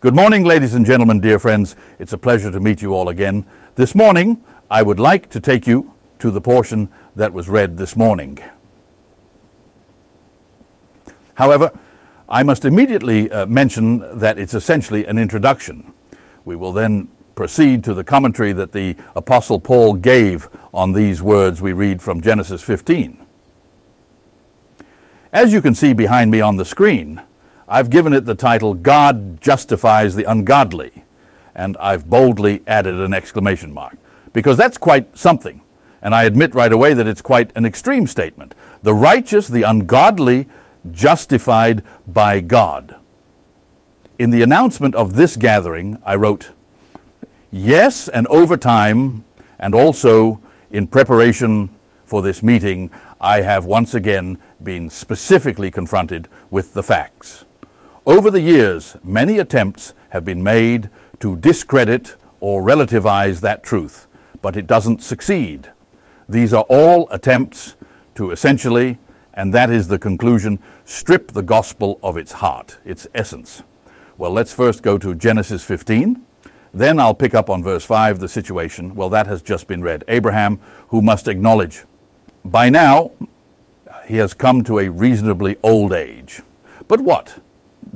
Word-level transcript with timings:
Good 0.00 0.14
morning, 0.14 0.44
ladies 0.44 0.74
and 0.74 0.84
gentlemen, 0.84 1.20
dear 1.20 1.38
friends. 1.38 1.74
It's 1.98 2.12
a 2.12 2.18
pleasure 2.18 2.50
to 2.50 2.60
meet 2.60 2.82
you 2.82 2.92
all 2.92 3.08
again. 3.08 3.46
This 3.76 3.94
morning, 3.94 4.44
I 4.70 4.82
would 4.82 5.00
like 5.00 5.30
to 5.30 5.40
take 5.40 5.66
you 5.66 5.94
to 6.18 6.30
the 6.30 6.40
portion 6.40 6.90
that 7.16 7.32
was 7.32 7.48
read 7.48 7.78
this 7.78 7.96
morning. 7.96 8.38
However, 11.32 11.72
I 12.28 12.42
must 12.42 12.66
immediately 12.66 13.30
uh, 13.30 13.46
mention 13.46 14.18
that 14.18 14.38
it's 14.38 14.52
essentially 14.52 15.06
an 15.06 15.16
introduction. 15.16 15.94
We 16.44 16.56
will 16.56 16.74
then 16.74 17.08
proceed 17.34 17.82
to 17.84 17.94
the 17.94 18.04
commentary 18.04 18.52
that 18.52 18.72
the 18.72 18.96
Apostle 19.14 19.58
Paul 19.58 19.94
gave 19.94 20.50
on 20.74 20.92
these 20.92 21.22
words 21.22 21.62
we 21.62 21.72
read 21.72 22.02
from 22.02 22.20
Genesis 22.20 22.60
15. 22.60 23.24
As 25.32 25.54
you 25.54 25.62
can 25.62 25.74
see 25.74 25.94
behind 25.94 26.30
me 26.30 26.42
on 26.42 26.56
the 26.56 26.66
screen, 26.66 27.22
I've 27.68 27.90
given 27.90 28.12
it 28.12 28.24
the 28.24 28.36
title 28.36 28.74
God 28.74 29.40
Justifies 29.40 30.14
the 30.14 30.22
Ungodly, 30.22 31.04
and 31.54 31.76
I've 31.78 32.08
boldly 32.08 32.62
added 32.64 32.94
an 32.94 33.12
exclamation 33.12 33.74
mark, 33.74 33.96
because 34.32 34.56
that's 34.56 34.78
quite 34.78 35.18
something. 35.18 35.62
And 36.00 36.14
I 36.14 36.24
admit 36.24 36.54
right 36.54 36.72
away 36.72 36.94
that 36.94 37.08
it's 37.08 37.22
quite 37.22 37.50
an 37.56 37.64
extreme 37.64 38.06
statement. 38.06 38.54
The 38.84 38.94
righteous, 38.94 39.48
the 39.48 39.64
ungodly, 39.64 40.46
justified 40.92 41.82
by 42.06 42.40
God. 42.40 42.94
In 44.16 44.30
the 44.30 44.42
announcement 44.42 44.94
of 44.94 45.16
this 45.16 45.36
gathering, 45.36 45.98
I 46.04 46.14
wrote, 46.14 46.50
Yes, 47.50 48.06
and 48.06 48.28
over 48.28 48.56
time, 48.56 49.24
and 49.58 49.74
also 49.74 50.40
in 50.70 50.86
preparation 50.86 51.70
for 52.04 52.22
this 52.22 52.44
meeting, 52.44 52.90
I 53.20 53.40
have 53.40 53.64
once 53.64 53.92
again 53.94 54.38
been 54.62 54.88
specifically 54.88 55.72
confronted 55.72 56.28
with 56.50 56.72
the 56.72 56.82
facts. 56.84 57.44
Over 58.06 58.30
the 58.30 58.40
years, 58.40 58.96
many 59.02 59.40
attempts 59.40 59.92
have 60.10 60.24
been 60.24 60.40
made 60.40 60.90
to 61.18 61.36
discredit 61.38 62.14
or 62.38 62.62
relativize 62.62 63.40
that 63.40 63.64
truth, 63.64 64.06
but 64.40 64.56
it 64.56 64.68
doesn't 64.68 65.02
succeed. 65.02 65.72
These 66.28 66.54
are 66.54 66.64
all 66.68 67.08
attempts 67.10 67.74
to 68.14 68.30
essentially, 68.30 68.98
and 69.34 69.52
that 69.52 69.70
is 69.70 69.88
the 69.88 69.98
conclusion, 69.98 70.60
strip 70.84 71.32
the 71.32 71.42
gospel 71.42 71.98
of 72.00 72.16
its 72.16 72.30
heart, 72.30 72.78
its 72.84 73.08
essence. 73.12 73.64
Well, 74.16 74.30
let's 74.30 74.52
first 74.52 74.84
go 74.84 74.98
to 74.98 75.12
Genesis 75.16 75.64
15. 75.64 76.24
Then 76.72 77.00
I'll 77.00 77.12
pick 77.12 77.34
up 77.34 77.50
on 77.50 77.64
verse 77.64 77.84
5, 77.84 78.20
the 78.20 78.28
situation. 78.28 78.94
Well, 78.94 79.08
that 79.08 79.26
has 79.26 79.42
just 79.42 79.66
been 79.66 79.82
read. 79.82 80.04
Abraham, 80.06 80.60
who 80.90 81.02
must 81.02 81.26
acknowledge. 81.26 81.82
By 82.44 82.70
now, 82.70 83.10
he 84.06 84.18
has 84.18 84.32
come 84.32 84.62
to 84.62 84.78
a 84.78 84.88
reasonably 84.88 85.56
old 85.64 85.92
age. 85.92 86.42
But 86.86 87.00
what? 87.00 87.40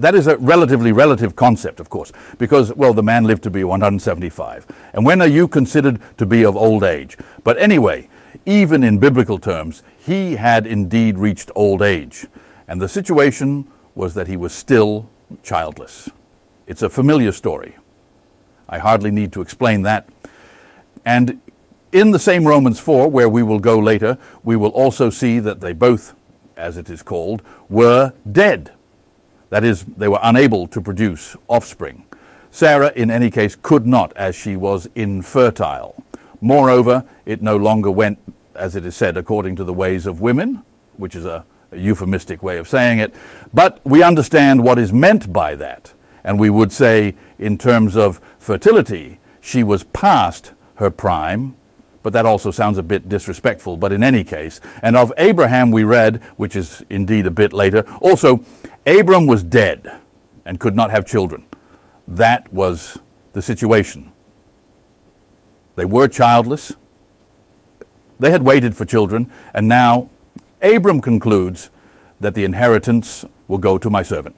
That 0.00 0.14
is 0.14 0.26
a 0.26 0.36
relatively 0.38 0.92
relative 0.92 1.36
concept, 1.36 1.78
of 1.78 1.90
course, 1.90 2.10
because, 2.38 2.72
well, 2.74 2.94
the 2.94 3.02
man 3.02 3.24
lived 3.24 3.42
to 3.42 3.50
be 3.50 3.64
175. 3.64 4.66
And 4.94 5.04
when 5.04 5.20
are 5.20 5.28
you 5.28 5.46
considered 5.46 6.00
to 6.16 6.26
be 6.26 6.44
of 6.44 6.56
old 6.56 6.84
age? 6.84 7.18
But 7.44 7.58
anyway, 7.58 8.08
even 8.46 8.82
in 8.82 8.98
biblical 8.98 9.38
terms, 9.38 9.82
he 9.98 10.36
had 10.36 10.66
indeed 10.66 11.18
reached 11.18 11.50
old 11.54 11.82
age. 11.82 12.26
And 12.66 12.80
the 12.80 12.88
situation 12.88 13.68
was 13.94 14.14
that 14.14 14.26
he 14.26 14.36
was 14.36 14.52
still 14.52 15.08
childless. 15.42 16.08
It's 16.66 16.82
a 16.82 16.88
familiar 16.88 17.32
story. 17.32 17.76
I 18.68 18.78
hardly 18.78 19.10
need 19.10 19.32
to 19.32 19.42
explain 19.42 19.82
that. 19.82 20.08
And 21.04 21.40
in 21.92 22.12
the 22.12 22.18
same 22.18 22.46
Romans 22.46 22.78
4, 22.78 23.10
where 23.10 23.28
we 23.28 23.42
will 23.42 23.58
go 23.58 23.78
later, 23.78 24.16
we 24.44 24.56
will 24.56 24.70
also 24.70 25.10
see 25.10 25.40
that 25.40 25.60
they 25.60 25.72
both, 25.72 26.14
as 26.56 26.76
it 26.76 26.88
is 26.88 27.02
called, 27.02 27.42
were 27.68 28.12
dead. 28.30 28.72
That 29.50 29.64
is, 29.64 29.84
they 29.84 30.08
were 30.08 30.20
unable 30.22 30.66
to 30.68 30.80
produce 30.80 31.36
offspring. 31.48 32.04
Sarah, 32.50 32.92
in 32.96 33.10
any 33.10 33.30
case, 33.30 33.56
could 33.60 33.86
not, 33.86 34.12
as 34.16 34.34
she 34.34 34.56
was 34.56 34.88
infertile. 34.94 36.02
Moreover, 36.40 37.04
it 37.26 37.42
no 37.42 37.56
longer 37.56 37.90
went, 37.90 38.18
as 38.54 38.74
it 38.74 38.84
is 38.84 38.96
said, 38.96 39.16
according 39.16 39.56
to 39.56 39.64
the 39.64 39.72
ways 39.72 40.06
of 40.06 40.20
women, 40.20 40.62
which 40.96 41.14
is 41.14 41.24
a, 41.24 41.44
a 41.72 41.76
euphemistic 41.76 42.42
way 42.42 42.58
of 42.58 42.68
saying 42.68 42.98
it. 42.98 43.14
But 43.52 43.80
we 43.84 44.02
understand 44.02 44.64
what 44.64 44.78
is 44.78 44.92
meant 44.92 45.32
by 45.32 45.54
that. 45.56 45.92
And 46.24 46.38
we 46.38 46.50
would 46.50 46.72
say, 46.72 47.14
in 47.38 47.58
terms 47.58 47.96
of 47.96 48.20
fertility, 48.38 49.18
she 49.40 49.62
was 49.62 49.84
past 49.84 50.52
her 50.76 50.90
prime, 50.90 51.56
but 52.02 52.12
that 52.12 52.26
also 52.26 52.50
sounds 52.50 52.78
a 52.78 52.82
bit 52.82 53.08
disrespectful. 53.08 53.76
But 53.76 53.92
in 53.92 54.02
any 54.02 54.24
case, 54.24 54.60
and 54.82 54.96
of 54.96 55.12
Abraham 55.18 55.70
we 55.70 55.84
read, 55.84 56.22
which 56.36 56.56
is 56.56 56.82
indeed 56.90 57.26
a 57.26 57.30
bit 57.30 57.52
later, 57.52 57.84
also 58.00 58.44
Abram 58.90 59.26
was 59.26 59.44
dead 59.44 60.00
and 60.44 60.58
could 60.58 60.74
not 60.74 60.90
have 60.90 61.06
children. 61.06 61.46
That 62.08 62.52
was 62.52 62.98
the 63.34 63.40
situation. 63.40 64.10
They 65.76 65.84
were 65.84 66.08
childless. 66.08 66.74
They 68.18 68.32
had 68.32 68.42
waited 68.42 68.76
for 68.76 68.84
children, 68.84 69.30
and 69.54 69.68
now 69.68 70.10
Abram 70.60 71.00
concludes 71.00 71.70
that 72.18 72.34
the 72.34 72.44
inheritance 72.44 73.24
will 73.46 73.58
go 73.58 73.78
to 73.78 73.88
my 73.88 74.02
servant. 74.02 74.34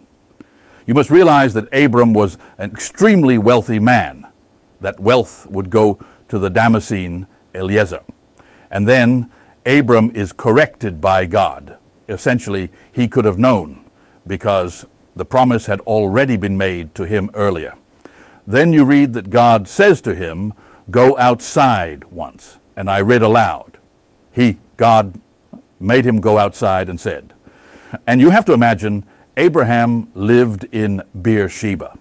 You 0.87 0.93
must 0.93 1.11
realize 1.11 1.55
that 1.55 1.73
Abram 1.73 2.13
was 2.13 2.37
an 2.59 2.71
extremely 2.71 3.39
wealthy 3.39 3.79
man. 3.79 4.27
That 4.83 5.01
wealth 5.01 5.47
would 5.47 5.71
go 5.71 5.99
to 6.29 6.39
the 6.39 6.51
Damascene 6.51 7.27
Eliezer. 7.55 8.03
And 8.71 8.87
then 8.87 9.31
Abram 9.65 10.11
is 10.15 10.33
corrected 10.33 11.01
by 11.01 11.25
God. 11.25 11.79
Essentially, 12.07 12.71
he 12.93 13.09
could 13.09 13.25
have 13.25 13.39
known 13.39 13.82
because 14.27 14.87
the 15.17 15.25
promise 15.25 15.67
had 15.67 15.81
already 15.81 16.37
been 16.37 16.57
made 16.57 16.95
to 16.95 17.05
him 17.05 17.31
earlier. 17.35 17.75
Then 18.47 18.73
you 18.73 18.85
read 18.85 19.13
that 19.15 19.31
God 19.31 19.69
says 19.69 20.01
to 20.03 20.15
him, 20.15 20.55
Go 20.91 21.17
outside 21.19 22.05
once. 22.05 22.59
And 22.77 22.91
I 22.91 23.01
read 23.01 23.23
aloud. 23.23 23.79
He, 24.33 24.59
God, 24.77 25.21
made 25.79 26.05
him 26.05 26.21
go 26.21 26.39
outside 26.39 26.89
and 26.89 26.99
said, 26.99 27.35
and 28.07 28.21
you 28.21 28.31
have 28.31 28.45
to 28.47 28.53
imagine 28.53 29.05
Abraham 29.37 30.11
lived 30.15 30.65
in 30.73 31.03
Beersheba, 31.21 31.99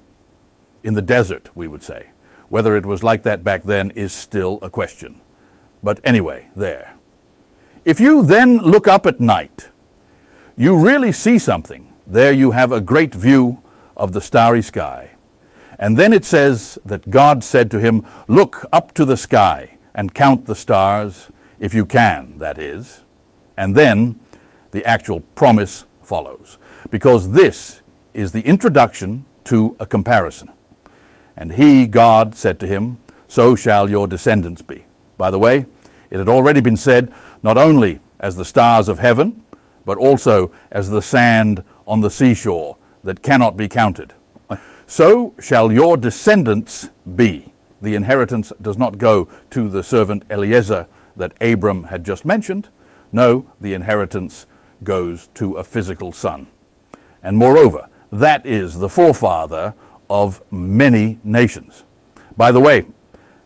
in 0.84 0.94
the 0.94 1.02
desert, 1.02 1.50
we 1.56 1.68
would 1.68 1.84
say. 1.84 2.08
Whether 2.50 2.76
it 2.76 2.86
was 2.86 3.04
like 3.04 3.24
that 3.24 3.44
back 3.44 3.64
then 3.64 3.92
is 3.92 4.14
still 4.14 4.60
a 4.62 4.70
question. 4.70 5.22
But 5.84 6.00
anyway, 6.04 6.50
there. 6.56 6.96
If 7.86 8.00
you 8.00 8.24
then 8.24 8.58
look 8.58 8.88
up 8.88 9.06
at 9.06 9.20
night, 9.20 9.70
you 10.58 10.78
really 10.78 11.12
see 11.12 11.40
something. 11.40 11.91
There 12.12 12.34
you 12.34 12.52
have 12.52 12.74
a 12.74 12.82
great 12.82 13.16
view 13.16 13.64
of 13.96 14.12
the 14.12 14.20
starry 14.20 14.62
sky. 14.62 15.12
And 15.80 15.96
then 15.96 16.12
it 16.12 16.26
says 16.26 16.78
that 16.84 17.10
God 17.10 17.42
said 17.42 17.72
to 17.72 17.80
him, 17.80 18.06
Look 18.28 18.66
up 18.74 18.94
to 18.96 19.06
the 19.06 19.16
sky 19.16 19.78
and 19.96 20.14
count 20.14 20.46
the 20.46 20.54
stars, 20.54 21.30
if 21.58 21.74
you 21.74 21.86
can, 21.86 22.38
that 22.40 22.58
is. 22.58 23.04
And 23.56 23.78
then 23.78 24.20
the 24.72 24.84
actual 24.84 25.22
promise 25.36 25.86
follows. 26.04 26.58
Because 26.90 27.32
this 27.32 27.80
is 28.14 28.34
the 28.34 28.42
introduction 28.42 29.24
to 29.46 29.78
a 29.80 29.86
comparison. 29.86 30.52
And 31.38 31.54
he, 31.54 31.88
God, 31.88 32.36
said 32.36 32.60
to 32.60 32.68
him, 32.68 32.98
So 33.30 33.56
shall 33.56 33.90
your 33.90 34.06
descendants 34.06 34.62
be. 34.62 34.84
By 35.18 35.32
the 35.32 35.40
way, 35.40 35.66
it 36.10 36.18
had 36.18 36.28
already 36.28 36.60
been 36.60 36.76
said, 36.76 37.14
not 37.42 37.58
only 37.58 38.02
as 38.20 38.36
the 38.36 38.44
stars 38.44 38.90
of 38.90 39.00
heaven, 39.00 39.46
but 39.86 39.98
also 39.98 40.52
as 40.72 40.90
the 40.90 41.02
sand 41.02 41.64
on 41.92 42.00
the 42.00 42.10
seashore 42.10 42.78
that 43.04 43.22
cannot 43.22 43.58
be 43.58 43.68
counted. 43.68 44.14
So 44.88 45.34
shall 45.42 45.74
your 45.74 45.98
descendants 45.98 46.90
be. 47.18 47.52
The 47.82 47.96
inheritance 47.96 48.54
does 48.62 48.78
not 48.78 48.98
go 48.98 49.28
to 49.50 49.68
the 49.68 49.84
servant 49.84 50.24
Eliezer 50.30 50.88
that 51.18 51.34
Abram 51.42 51.84
had 51.84 52.06
just 52.06 52.24
mentioned. 52.24 52.70
No, 53.12 53.46
the 53.60 53.74
inheritance 53.74 54.46
goes 54.86 55.28
to 55.34 55.56
a 55.56 55.66
physical 55.66 56.14
son. 56.14 56.48
And 57.22 57.38
moreover, 57.38 57.90
that 58.10 58.46
is 58.46 58.80
the 58.80 58.90
forefather 58.90 59.74
of 60.10 60.42
many 60.50 61.20
nations. 61.26 61.84
By 62.38 62.54
the 62.54 62.62
way, 62.62 62.86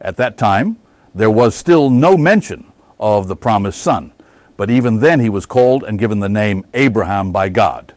at 0.01 0.17
that 0.17 0.37
time, 0.37 0.77
there 1.15 1.31
was 1.31 1.55
still 1.55 1.89
no 1.89 2.15
mention 2.15 2.71
of 2.99 3.27
the 3.27 3.35
promised 3.35 3.81
son, 3.81 4.13
but 4.55 4.69
even 4.69 4.99
then 4.99 5.19
he 5.19 5.29
was 5.29 5.47
called 5.47 5.83
and 5.83 5.97
given 5.97 6.19
the 6.19 6.29
name 6.29 6.63
Abraham 6.75 7.31
by 7.31 7.49
God. 7.49 7.94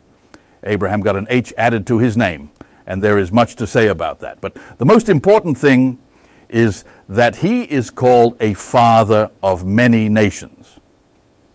Abraham 0.65 1.01
got 1.01 1.17
an 1.17 1.27
H 1.31 1.53
added 1.57 1.87
to 1.87 1.99
his 1.99 2.17
name, 2.17 2.51
and 2.87 3.03
there 3.03 3.19
is 3.19 3.33
much 3.33 3.57
to 3.57 3.67
say 3.67 3.89
about 3.89 4.21
that. 4.21 4.41
But 4.41 4.57
the 4.79 4.87
most 4.87 5.09
important 5.09 5.59
thing 5.59 5.99
is 6.49 6.85
that 7.09 7.37
he 7.37 7.63
is 7.63 7.91
called 7.91 8.37
a 8.41 8.55
father 8.55 9.31
of 9.43 9.67
many 9.67 10.09
nations. 10.09 10.79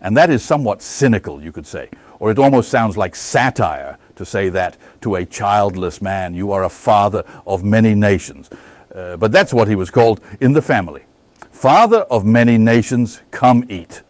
And 0.00 0.16
that 0.16 0.30
is 0.30 0.42
somewhat 0.42 0.82
cynical, 0.82 1.42
you 1.42 1.50
could 1.50 1.66
say, 1.66 1.88
or 2.18 2.30
it 2.30 2.38
almost 2.38 2.70
sounds 2.70 2.96
like 2.96 3.16
satire 3.16 3.98
to 4.16 4.24
say 4.24 4.48
that 4.50 4.76
to 5.00 5.16
a 5.16 5.24
childless 5.24 6.00
man. 6.00 6.34
You 6.34 6.52
are 6.52 6.64
a 6.64 6.68
father 6.68 7.24
of 7.46 7.64
many 7.64 7.94
nations. 7.94 8.50
Uh, 8.94 9.16
but 9.16 9.32
that's 9.32 9.52
what 9.52 9.66
he 9.66 9.74
was 9.74 9.90
called 9.90 10.20
in 10.40 10.52
the 10.52 10.62
family. 10.62 11.04
Father 11.50 12.00
of 12.10 12.24
many 12.24 12.58
nations, 12.58 13.22
come 13.30 13.64
eat. 13.68 14.02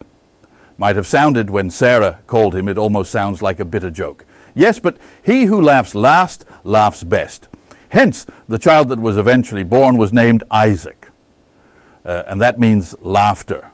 Might 0.77 0.95
have 0.95 1.07
sounded 1.07 1.49
when 1.49 1.69
Sarah 1.69 2.19
called 2.27 2.53
him, 2.53 2.67
it 2.67 2.77
almost 2.77 3.11
sounds 3.11 3.41
like 3.41 3.59
a 3.59 3.65
bitter 3.65 3.89
joke. 3.89 4.25
Yes, 4.55 4.79
but 4.79 4.97
he 5.23 5.45
who 5.45 5.61
laughs 5.61 5.93
last 5.93 6.45
laughs 6.63 7.03
best. 7.03 7.47
Hence, 7.89 8.25
the 8.47 8.57
child 8.57 8.89
that 8.89 8.99
was 8.99 9.17
eventually 9.17 9.63
born 9.63 9.97
was 9.97 10.11
named 10.11 10.43
Isaac. 10.49 11.09
Uh, 12.03 12.23
and 12.27 12.41
that 12.41 12.59
means 12.59 12.95
laughter. 13.01 13.71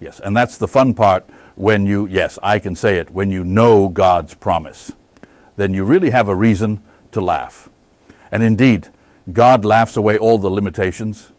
Yes, 0.00 0.20
and 0.20 0.36
that's 0.36 0.58
the 0.58 0.68
fun 0.68 0.94
part 0.94 1.24
when 1.54 1.86
you, 1.86 2.06
yes, 2.06 2.38
I 2.42 2.58
can 2.58 2.74
say 2.74 2.96
it, 2.98 3.10
when 3.10 3.30
you 3.30 3.44
know 3.44 3.88
God's 3.88 4.34
promise. 4.34 4.92
Then 5.56 5.72
you 5.74 5.84
really 5.84 6.10
have 6.10 6.28
a 6.28 6.34
reason 6.34 6.82
to 7.12 7.20
laugh. 7.20 7.68
And 8.30 8.42
indeed, 8.42 8.88
God 9.32 9.64
laughs 9.64 9.96
away 9.96 10.18
all 10.18 10.38
the 10.38 10.50
limitations 10.50 11.30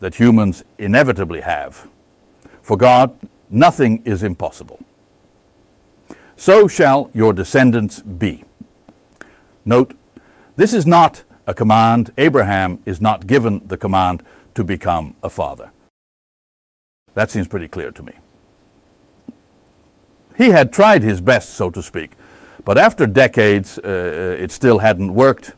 that 0.00 0.14
humans 0.14 0.64
inevitably 0.78 1.42
have. 1.42 1.88
For 2.62 2.76
God, 2.76 3.14
nothing 3.50 4.02
is 4.04 4.22
impossible. 4.22 4.80
So 6.36 6.68
shall 6.68 7.10
your 7.14 7.32
descendants 7.32 8.00
be. 8.00 8.44
Note, 9.64 9.94
this 10.56 10.72
is 10.74 10.86
not 10.86 11.22
a 11.46 11.54
command. 11.54 12.12
Abraham 12.18 12.80
is 12.84 13.00
not 13.00 13.26
given 13.26 13.66
the 13.66 13.76
command 13.76 14.22
to 14.54 14.64
become 14.64 15.14
a 15.22 15.30
father. 15.30 15.70
That 17.14 17.30
seems 17.30 17.48
pretty 17.48 17.68
clear 17.68 17.90
to 17.92 18.02
me. 18.02 18.12
He 20.36 20.50
had 20.50 20.72
tried 20.72 21.02
his 21.02 21.20
best, 21.20 21.50
so 21.50 21.70
to 21.70 21.82
speak, 21.82 22.12
but 22.64 22.78
after 22.78 23.06
decades, 23.06 23.78
uh, 23.78 24.36
it 24.38 24.50
still 24.50 24.78
hadn't 24.78 25.12
worked, 25.12 25.52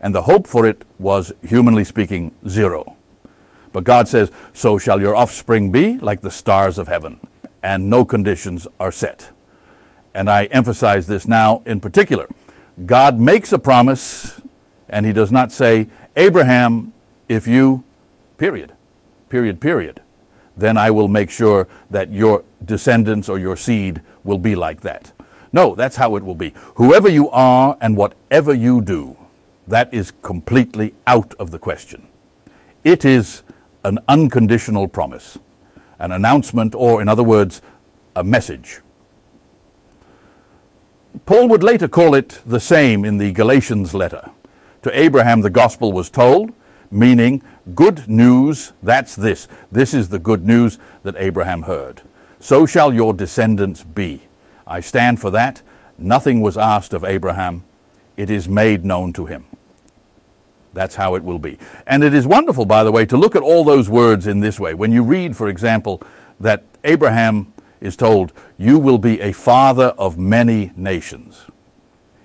and 0.00 0.14
the 0.14 0.22
hope 0.22 0.46
for 0.46 0.66
it 0.66 0.84
was, 0.98 1.32
humanly 1.42 1.84
speaking, 1.84 2.32
zero. 2.48 2.96
But 3.72 3.84
God 3.84 4.08
says, 4.08 4.30
So 4.52 4.78
shall 4.78 5.00
your 5.00 5.14
offspring 5.14 5.70
be 5.70 5.98
like 5.98 6.22
the 6.22 6.30
stars 6.30 6.78
of 6.78 6.88
heaven, 6.88 7.20
and 7.62 7.88
no 7.88 8.04
conditions 8.04 8.66
are 8.80 8.90
set. 8.90 9.30
And 10.14 10.28
I 10.28 10.44
emphasize 10.46 11.06
this 11.06 11.26
now 11.28 11.62
in 11.66 11.80
particular. 11.80 12.28
God 12.86 13.18
makes 13.20 13.52
a 13.52 13.58
promise, 13.58 14.40
and 14.88 15.06
He 15.06 15.12
does 15.12 15.30
not 15.30 15.52
say, 15.52 15.88
Abraham, 16.16 16.92
if 17.28 17.46
you, 17.46 17.84
period, 18.38 18.72
period, 19.28 19.60
period, 19.60 20.00
then 20.56 20.76
I 20.76 20.90
will 20.90 21.08
make 21.08 21.30
sure 21.30 21.68
that 21.90 22.12
your 22.12 22.44
descendants 22.64 23.28
or 23.28 23.38
your 23.38 23.56
seed 23.56 24.02
will 24.24 24.38
be 24.38 24.54
like 24.54 24.80
that. 24.82 25.12
No, 25.52 25.74
that's 25.74 25.96
how 25.96 26.16
it 26.16 26.22
will 26.22 26.34
be. 26.34 26.52
Whoever 26.74 27.08
you 27.08 27.30
are 27.30 27.76
and 27.80 27.96
whatever 27.96 28.54
you 28.54 28.80
do, 28.80 29.16
that 29.66 29.92
is 29.92 30.12
completely 30.22 30.94
out 31.06 31.34
of 31.38 31.50
the 31.50 31.58
question. 31.58 32.06
It 32.84 33.04
is 33.04 33.42
an 33.84 33.98
unconditional 34.08 34.88
promise, 34.88 35.38
an 35.98 36.12
announcement, 36.12 36.74
or 36.74 37.00
in 37.00 37.08
other 37.08 37.22
words, 37.22 37.62
a 38.16 38.24
message. 38.24 38.80
Paul 41.30 41.46
would 41.50 41.62
later 41.62 41.86
call 41.86 42.16
it 42.16 42.40
the 42.44 42.58
same 42.58 43.04
in 43.04 43.18
the 43.18 43.30
Galatians 43.30 43.94
letter. 43.94 44.30
To 44.82 44.98
Abraham 44.98 45.42
the 45.42 45.48
gospel 45.48 45.92
was 45.92 46.10
told, 46.10 46.52
meaning 46.90 47.40
good 47.72 48.08
news, 48.08 48.72
that's 48.82 49.14
this. 49.14 49.46
This 49.70 49.94
is 49.94 50.08
the 50.08 50.18
good 50.18 50.44
news 50.44 50.80
that 51.04 51.14
Abraham 51.16 51.62
heard. 51.62 52.02
So 52.40 52.66
shall 52.66 52.92
your 52.92 53.14
descendants 53.14 53.84
be. 53.84 54.22
I 54.66 54.80
stand 54.80 55.20
for 55.20 55.30
that. 55.30 55.62
Nothing 55.96 56.40
was 56.40 56.58
asked 56.58 56.92
of 56.94 57.04
Abraham. 57.04 57.62
It 58.16 58.28
is 58.28 58.48
made 58.48 58.84
known 58.84 59.12
to 59.12 59.26
him. 59.26 59.44
That's 60.72 60.96
how 60.96 61.14
it 61.14 61.22
will 61.22 61.38
be. 61.38 61.58
And 61.86 62.02
it 62.02 62.12
is 62.12 62.26
wonderful, 62.26 62.64
by 62.64 62.82
the 62.82 62.90
way, 62.90 63.06
to 63.06 63.16
look 63.16 63.36
at 63.36 63.42
all 63.42 63.62
those 63.62 63.88
words 63.88 64.26
in 64.26 64.40
this 64.40 64.58
way. 64.58 64.74
When 64.74 64.90
you 64.90 65.04
read, 65.04 65.36
for 65.36 65.48
example, 65.48 66.02
that 66.40 66.64
Abraham 66.82 67.52
is 67.80 67.96
told, 67.96 68.32
You 68.58 68.78
will 68.78 68.98
be 68.98 69.20
a 69.20 69.32
father 69.32 69.94
of 69.98 70.18
many 70.18 70.72
nations. 70.76 71.46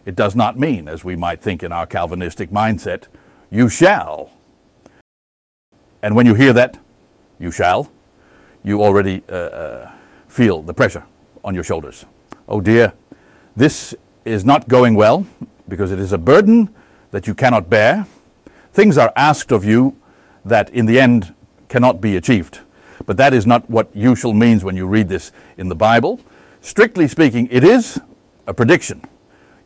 It 0.05 0.15
does 0.15 0.35
not 0.35 0.59
mean, 0.59 0.87
as 0.87 1.03
we 1.03 1.15
might 1.15 1.41
think 1.41 1.63
in 1.63 1.71
our 1.71 1.87
Calvinistic 1.87 2.51
mindset, 2.51 3.07
you 3.49 3.69
shall. 3.69 4.31
And 6.01 6.15
when 6.15 6.25
you 6.25 6.35
hear 6.35 6.53
that, 6.53 6.77
you 7.39 7.51
shall, 7.51 7.91
you 8.63 8.83
already 8.83 9.23
uh, 9.29 9.33
uh, 9.33 9.91
feel 10.27 10.61
the 10.61 10.73
pressure 10.73 11.03
on 11.43 11.55
your 11.55 11.63
shoulders. 11.63 12.05
Oh 12.47 12.61
dear, 12.61 12.93
this 13.55 13.95
is 14.25 14.45
not 14.45 14.67
going 14.67 14.95
well 14.95 15.25
because 15.67 15.91
it 15.91 15.99
is 15.99 16.11
a 16.11 16.17
burden 16.17 16.73
that 17.11 17.27
you 17.27 17.33
cannot 17.33 17.69
bear. 17.69 18.05
Things 18.73 18.97
are 18.97 19.11
asked 19.15 19.51
of 19.51 19.65
you 19.65 19.95
that 20.43 20.69
in 20.69 20.85
the 20.85 20.99
end 20.99 21.33
cannot 21.69 22.01
be 22.01 22.15
achieved. 22.15 22.59
But 23.05 23.17
that 23.17 23.33
is 23.33 23.45
not 23.45 23.69
what 23.69 23.95
usual 23.95 24.33
means 24.33 24.63
when 24.63 24.75
you 24.75 24.87
read 24.87 25.09
this 25.09 25.31
in 25.57 25.69
the 25.69 25.75
Bible. 25.75 26.19
Strictly 26.61 27.07
speaking, 27.07 27.47
it 27.51 27.63
is 27.63 27.99
a 28.47 28.53
prediction. 28.53 29.03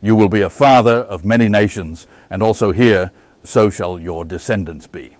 You 0.02 0.16
will 0.16 0.28
be 0.28 0.42
a 0.42 0.50
father 0.50 0.96
of 0.96 1.24
many 1.24 1.48
nations, 1.48 2.06
and 2.30 2.42
also 2.42 2.72
here, 2.72 3.10
so 3.44 3.70
shall 3.70 3.98
your 3.98 4.24
descendants 4.24 4.86
be. 4.86 5.16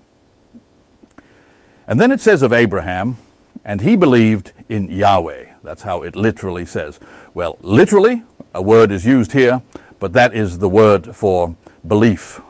And 1.86 2.00
then 2.00 2.12
it 2.12 2.20
says 2.20 2.42
of 2.42 2.52
Abraham, 2.52 3.16
and 3.64 3.80
he 3.80 3.96
believed 3.96 4.52
in 4.68 4.90
Yahweh. 4.90 5.46
That's 5.62 5.82
how 5.82 6.02
it 6.02 6.16
literally 6.16 6.64
says. 6.64 7.00
Well, 7.34 7.58
literally, 7.60 8.22
a 8.54 8.62
word 8.62 8.90
is 8.90 9.04
used 9.04 9.32
here, 9.32 9.62
but 9.98 10.12
that 10.14 10.34
is 10.34 10.58
the 10.58 10.68
word 10.68 11.14
for 11.14 11.56
belief 11.86 12.40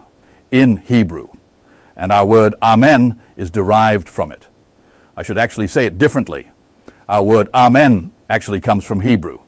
in 0.50 0.76
Hebrew. 0.78 1.28
And 1.96 2.12
our 2.12 2.25
word 2.25 2.55
amen 2.62 3.20
is 3.37 3.50
derived 3.50 4.08
from 4.08 4.31
it. 4.32 4.46
I 5.20 5.22
should 5.22 5.37
actually 5.37 5.67
say 5.67 5.84
it 5.84 5.99
differently. 5.99 6.49
Our 7.06 7.22
word 7.22 7.50
amen 7.52 8.11
actually 8.31 8.58
comes 8.58 8.87
from 8.87 9.02
Hebrew 9.02 9.38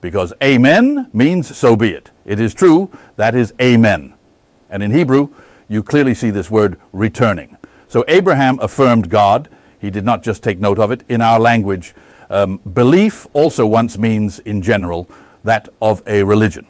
because 0.00 0.32
amen 0.42 1.10
means 1.12 1.54
so 1.54 1.76
be 1.76 1.90
it. 1.90 2.10
It 2.24 2.40
is 2.40 2.54
true, 2.54 2.90
that 3.16 3.34
is 3.34 3.52
amen. 3.60 4.14
And 4.70 4.82
in 4.82 4.90
Hebrew, 4.90 5.28
you 5.68 5.82
clearly 5.82 6.14
see 6.14 6.30
this 6.30 6.50
word 6.50 6.80
returning. 6.94 7.58
So 7.88 8.06
Abraham 8.08 8.58
affirmed 8.60 9.10
God. 9.10 9.50
He 9.78 9.90
did 9.90 10.02
not 10.02 10.22
just 10.22 10.42
take 10.42 10.60
note 10.60 10.78
of 10.78 10.90
it. 10.90 11.04
In 11.10 11.20
our 11.20 11.38
language, 11.38 11.94
um, 12.30 12.56
belief 12.72 13.26
also 13.34 13.66
once 13.66 13.98
means, 13.98 14.38
in 14.38 14.62
general, 14.62 15.10
that 15.44 15.68
of 15.82 16.02
a 16.06 16.22
religion. 16.22 16.66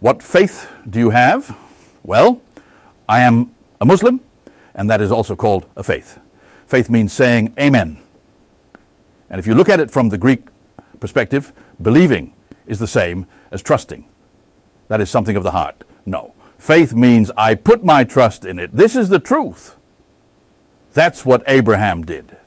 What 0.00 0.22
faith 0.22 0.70
do 0.88 0.98
you 0.98 1.10
have? 1.10 1.54
Well, 2.02 2.40
I 3.06 3.20
am 3.20 3.54
a 3.78 3.84
Muslim, 3.84 4.22
and 4.74 4.88
that 4.88 5.02
is 5.02 5.12
also 5.12 5.36
called 5.36 5.66
a 5.76 5.82
faith. 5.82 6.18
Faith 6.72 6.88
means 6.88 7.12
saying 7.12 7.52
amen. 7.60 7.98
And 9.28 9.38
if 9.38 9.46
you 9.46 9.54
look 9.54 9.68
at 9.68 9.78
it 9.78 9.90
from 9.90 10.08
the 10.08 10.16
Greek 10.16 10.46
perspective, 11.00 11.52
believing 11.82 12.32
is 12.66 12.78
the 12.78 12.86
same 12.86 13.26
as 13.50 13.62
trusting. 13.62 14.08
That 14.88 14.98
is 15.02 15.10
something 15.10 15.36
of 15.36 15.42
the 15.42 15.50
heart. 15.50 15.84
No. 16.06 16.32
Faith 16.56 16.94
means 16.94 17.30
I 17.36 17.56
put 17.56 17.84
my 17.84 18.04
trust 18.04 18.46
in 18.46 18.58
it. 18.58 18.74
This 18.74 18.96
is 18.96 19.10
the 19.10 19.18
truth. 19.18 19.76
That's 20.94 21.26
what 21.26 21.42
Abraham 21.46 22.06
did. 22.06 22.38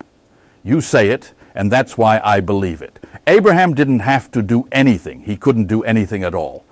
You 0.64 0.82
say 0.82 1.10
it, 1.10 1.34
and 1.54 1.72
that's 1.72 1.96
why 1.96 2.20
I 2.24 2.40
believe 2.40 2.82
it. 2.82 2.98
Abraham 3.28 3.76
didn't 3.76 4.00
have 4.00 4.32
to 4.32 4.42
do 4.42 4.68
anything. 4.72 5.22
He 5.22 5.38
couldn't 5.38 5.68
do 5.68 5.84
anything 5.84 6.24
at 6.24 6.34
all. 6.34 6.66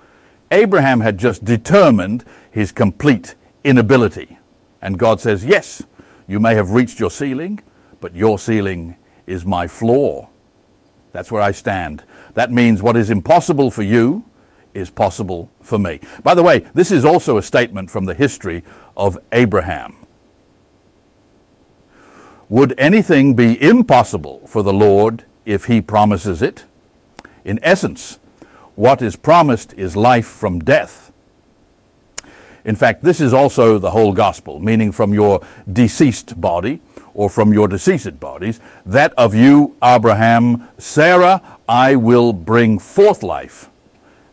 Abraham 0.50 1.02
had 1.02 1.18
just 1.18 1.44
determined 1.44 2.24
his 2.50 2.72
complete 2.72 3.36
inability. 3.62 4.38
And 4.82 4.98
God 4.98 5.20
says, 5.20 5.44
Yes, 5.44 5.84
you 6.26 6.40
may 6.40 6.54
have 6.54 6.70
reached 6.70 6.98
your 6.98 7.10
ceiling, 7.10 7.60
but 8.00 8.14
your 8.14 8.38
ceiling 8.38 8.96
is 9.26 9.44
my 9.44 9.66
floor. 9.66 10.28
That's 11.12 11.30
where 11.30 11.42
I 11.42 11.52
stand. 11.52 12.04
That 12.34 12.50
means 12.50 12.82
what 12.82 12.96
is 12.96 13.10
impossible 13.10 13.70
for 13.70 13.82
you 13.82 14.24
is 14.74 14.90
possible 14.90 15.50
for 15.62 15.78
me. 15.78 16.00
By 16.22 16.34
the 16.34 16.42
way, 16.42 16.66
this 16.74 16.90
is 16.90 17.04
also 17.04 17.36
a 17.38 17.42
statement 17.42 17.90
from 17.90 18.04
the 18.04 18.14
history 18.14 18.64
of 18.96 19.18
Abraham. 19.32 19.94
Would 22.48 22.74
anything 22.78 23.34
be 23.34 23.60
impossible 23.62 24.46
for 24.46 24.62
the 24.62 24.72
Lord 24.72 25.24
if 25.46 25.66
he 25.66 25.80
promises 25.80 26.42
it? 26.42 26.64
In 27.44 27.58
essence, 27.62 28.18
what 28.74 29.00
is 29.00 29.16
promised 29.16 29.72
is 29.74 29.96
life 29.96 30.26
from 30.26 30.58
death. 30.58 31.03
In 32.64 32.76
fact, 32.76 33.02
this 33.02 33.20
is 33.20 33.32
also 33.32 33.78
the 33.78 33.90
whole 33.90 34.12
gospel, 34.12 34.58
meaning 34.58 34.90
from 34.90 35.12
your 35.12 35.40
deceased 35.70 36.40
body 36.40 36.80
or 37.12 37.28
from 37.28 37.52
your 37.52 37.68
deceased 37.68 38.18
bodies, 38.18 38.60
that 38.86 39.12
of 39.16 39.34
you, 39.34 39.76
Abraham, 39.82 40.68
Sarah, 40.78 41.40
I 41.68 41.96
will 41.96 42.32
bring 42.32 42.78
forth 42.78 43.22
life. 43.22 43.70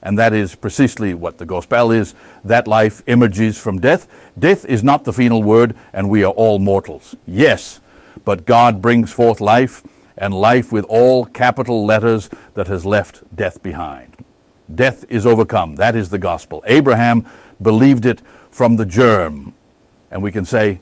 And 0.02 0.18
that 0.18 0.34
is 0.34 0.56
precisely 0.56 1.14
what 1.14 1.38
the 1.38 1.46
gospel 1.46 1.92
is. 1.92 2.16
That 2.44 2.68
life 2.68 3.04
emerges 3.06 3.58
from 3.58 3.80
death. 3.80 4.08
Death 4.40 4.66
is 4.66 4.84
not 4.84 5.04
the 5.04 5.14
final 5.14 5.44
word, 5.44 5.76
and 5.94 6.10
we 6.10 6.24
are 6.24 6.32
all 6.32 6.58
mortals. 6.58 7.16
Yes, 7.28 7.80
but 8.26 8.46
God 8.46 8.82
brings 8.82 9.12
forth 9.12 9.40
life, 9.40 9.84
and 10.18 10.34
life 10.34 10.72
with 10.72 10.86
all 10.86 11.26
capital 11.26 11.86
letters 11.86 12.30
that 12.54 12.68
has 12.68 12.86
left 12.86 13.24
death 13.36 13.62
behind. 13.62 14.16
Death 14.74 15.06
is 15.10 15.26
overcome. 15.26 15.76
That 15.76 15.96
is 15.96 16.10
the 16.10 16.18
gospel. 16.18 16.64
Abraham 16.66 17.26
believed 17.62 18.06
it 18.06 18.22
from 18.50 18.76
the 18.76 18.86
germ. 18.86 19.54
And 20.10 20.22
we 20.22 20.32
can 20.32 20.46
say, 20.46 20.80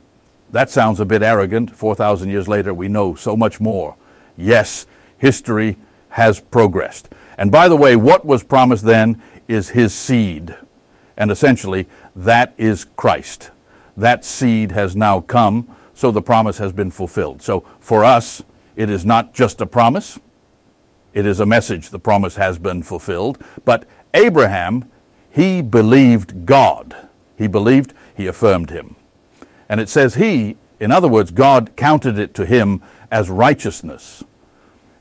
that 0.52 0.70
sounds 0.70 1.00
a 1.00 1.06
bit 1.06 1.22
arrogant. 1.22 1.76
4,000 1.76 2.30
years 2.30 2.48
later, 2.48 2.74
we 2.74 2.88
know 2.88 3.16
so 3.16 3.36
much 3.36 3.60
more. 3.60 3.96
Yes, 4.38 4.88
history 5.18 5.78
has 6.10 6.40
progressed. 6.40 7.10
And 7.38 7.52
by 7.52 7.70
the 7.70 7.76
way, 7.76 7.96
what 7.96 8.26
was 8.26 8.44
promised 8.44 8.84
then 8.84 9.22
is 9.48 9.70
his 9.70 9.94
seed. 9.94 10.56
And 11.18 11.32
essentially, 11.32 11.88
that 12.16 12.54
is 12.58 12.86
Christ. 12.96 13.52
That 13.96 14.26
seed 14.26 14.72
has 14.72 14.96
now 14.96 15.22
come, 15.22 15.68
so 15.94 16.12
the 16.12 16.22
promise 16.22 16.58
has 16.58 16.72
been 16.72 16.92
fulfilled. 16.92 17.42
So 17.42 17.66
for 17.80 18.04
us, 18.04 18.42
it 18.76 18.90
is 18.90 19.06
not 19.06 19.34
just 19.34 19.62
a 19.62 19.66
promise, 19.66 20.20
it 21.14 21.26
is 21.26 21.40
a 21.40 21.46
message. 21.46 21.90
The 21.90 22.00
promise 22.00 22.36
has 22.36 22.58
been 22.58 22.84
fulfilled. 22.84 23.44
But 23.66 23.86
Abraham, 24.14 24.90
he 25.32 25.62
believed 25.62 26.46
God. 26.46 27.08
He 27.38 27.48
believed, 27.48 27.94
he 28.16 28.28
affirmed 28.28 28.70
him. 28.70 28.96
And 29.68 29.80
it 29.80 29.90
says 29.90 30.16
he, 30.16 30.58
in 30.80 30.92
other 30.92 31.08
words, 31.08 31.32
God 31.32 31.76
counted 31.76 32.18
it 32.18 32.34
to 32.36 32.46
him 32.46 32.82
as 33.12 33.30
righteousness. 33.30 34.24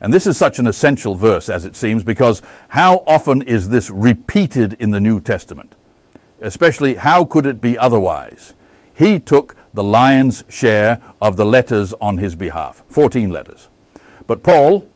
And 0.01 0.13
this 0.13 0.27
is 0.27 0.37
such 0.37 0.59
an 0.59 0.67
essential 0.67 1.15
verse, 1.15 1.49
as 1.49 1.65
it 1.65 1.75
seems, 1.75 2.05
because 2.05 2.43
how 2.69 3.03
often 3.07 3.43
is 3.43 3.69
this 3.69 3.91
repeated 3.91 4.75
in 4.75 4.91
the 4.91 5.01
New 5.01 5.21
Testament? 5.21 5.75
Especially, 6.41 6.95
how 6.95 7.25
could 7.25 7.47
it 7.47 7.61
be 7.61 7.77
otherwise? 7.77 8.55
He 8.95 9.19
took 9.19 9.57
the 9.75 9.83
lion's 9.83 10.45
share 10.49 11.01
of 11.21 11.37
the 11.37 11.45
letters 11.45 11.95
on 12.01 12.19
his 12.19 12.35
behalf 12.35 12.85
14 12.89 13.31
letters. 13.31 13.69
But 14.27 14.43
Paul 14.43 14.89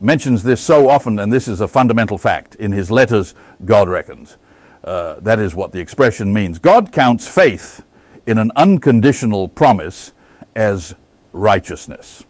mentions 0.00 0.42
this 0.42 0.60
so 0.60 0.88
often, 0.88 1.18
and 1.18 1.32
this 1.32 1.48
is 1.48 1.60
a 1.60 1.68
fundamental 1.68 2.16
fact. 2.16 2.54
In 2.54 2.72
his 2.72 2.90
letters, 2.90 3.34
God 3.64 3.88
reckons. 3.88 4.38
Uh, 4.84 5.20
that 5.20 5.38
is 5.38 5.54
what 5.54 5.72
the 5.72 5.80
expression 5.80 6.32
means. 6.32 6.58
God 6.58 6.90
counts 6.92 7.28
faith 7.28 7.84
in 8.26 8.38
an 8.38 8.50
unconditional 8.56 9.48
promise 9.48 10.12
as 10.54 10.94
righteousness. 11.32 12.24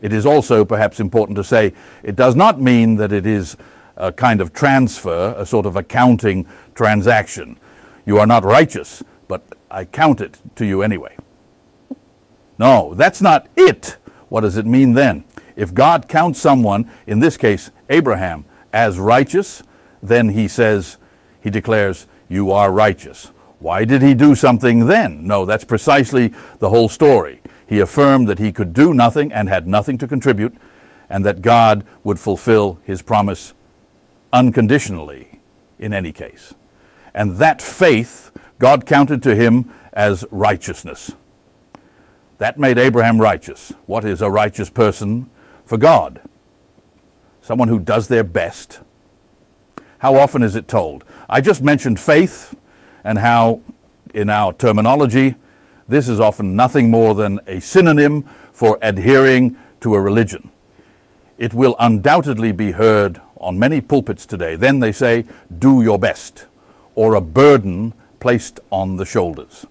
It 0.00 0.12
is 0.12 0.24
also 0.24 0.64
perhaps 0.64 1.00
important 1.00 1.36
to 1.36 1.44
say 1.44 1.72
it 2.02 2.16
does 2.16 2.36
not 2.36 2.60
mean 2.60 2.96
that 2.96 3.12
it 3.12 3.26
is 3.26 3.56
a 3.96 4.12
kind 4.12 4.40
of 4.40 4.52
transfer, 4.52 5.34
a 5.36 5.44
sort 5.44 5.66
of 5.66 5.76
accounting 5.76 6.46
transaction. 6.74 7.58
You 8.06 8.18
are 8.18 8.26
not 8.26 8.44
righteous, 8.44 9.02
but 9.26 9.42
I 9.70 9.84
count 9.84 10.20
it 10.20 10.38
to 10.56 10.64
you 10.64 10.82
anyway. 10.82 11.16
No, 12.58 12.94
that's 12.94 13.20
not 13.20 13.48
it. 13.56 13.96
What 14.28 14.42
does 14.42 14.56
it 14.56 14.66
mean 14.66 14.94
then? 14.94 15.24
If 15.56 15.74
God 15.74 16.08
counts 16.08 16.40
someone, 16.40 16.90
in 17.06 17.18
this 17.18 17.36
case 17.36 17.70
Abraham, 17.90 18.44
as 18.72 18.98
righteous, 18.98 19.62
then 20.02 20.30
he 20.30 20.48
says, 20.48 20.98
he 21.40 21.50
declares, 21.50 22.06
You 22.28 22.50
are 22.50 22.72
righteous. 22.72 23.30
Why 23.58 23.84
did 23.84 24.02
he 24.02 24.14
do 24.14 24.34
something 24.34 24.86
then? 24.86 25.26
No, 25.26 25.44
that's 25.44 25.64
precisely 25.64 26.32
the 26.58 26.70
whole 26.70 26.88
story. 26.88 27.40
He 27.66 27.80
affirmed 27.80 28.28
that 28.28 28.38
he 28.38 28.52
could 28.52 28.72
do 28.72 28.94
nothing 28.94 29.32
and 29.32 29.48
had 29.48 29.66
nothing 29.66 29.98
to 29.98 30.08
contribute, 30.08 30.54
and 31.10 31.24
that 31.24 31.42
God 31.42 31.84
would 32.04 32.18
fulfill 32.18 32.78
his 32.84 33.02
promise 33.02 33.54
unconditionally 34.32 35.40
in 35.78 35.92
any 35.92 36.12
case. 36.12 36.54
And 37.14 37.36
that 37.36 37.60
faith 37.60 38.30
God 38.58 38.86
counted 38.86 39.22
to 39.22 39.34
him 39.34 39.72
as 39.92 40.24
righteousness. 40.30 41.12
That 42.38 42.58
made 42.58 42.78
Abraham 42.78 43.20
righteous. 43.20 43.72
What 43.86 44.04
is 44.04 44.20
a 44.20 44.30
righteous 44.30 44.70
person 44.70 45.30
for 45.64 45.76
God? 45.76 46.20
Someone 47.40 47.68
who 47.68 47.78
does 47.78 48.08
their 48.08 48.24
best. 48.24 48.80
How 49.98 50.16
often 50.16 50.42
is 50.42 50.54
it 50.54 50.68
told? 50.68 51.04
I 51.28 51.40
just 51.40 51.62
mentioned 51.62 51.98
faith 51.98 52.54
and 53.04 53.18
how, 53.18 53.60
in 54.14 54.30
our 54.30 54.52
terminology, 54.52 55.34
this 55.88 56.08
is 56.08 56.20
often 56.20 56.54
nothing 56.54 56.90
more 56.90 57.14
than 57.14 57.40
a 57.46 57.60
synonym 57.60 58.24
for 58.52 58.78
adhering 58.80 59.56
to 59.80 59.94
a 59.94 60.00
religion. 60.00 60.50
It 61.36 61.54
will 61.54 61.76
undoubtedly 61.78 62.52
be 62.52 62.72
heard 62.72 63.20
on 63.38 63.58
many 63.58 63.80
pulpits 63.80 64.26
today. 64.26 64.56
Then 64.56 64.80
they 64.80 64.92
say, 64.92 65.24
do 65.58 65.82
your 65.82 65.98
best, 65.98 66.46
or 66.94 67.14
a 67.14 67.20
burden 67.20 67.94
placed 68.20 68.60
on 68.70 68.96
the 68.96 69.04
shoulders. 69.04 69.66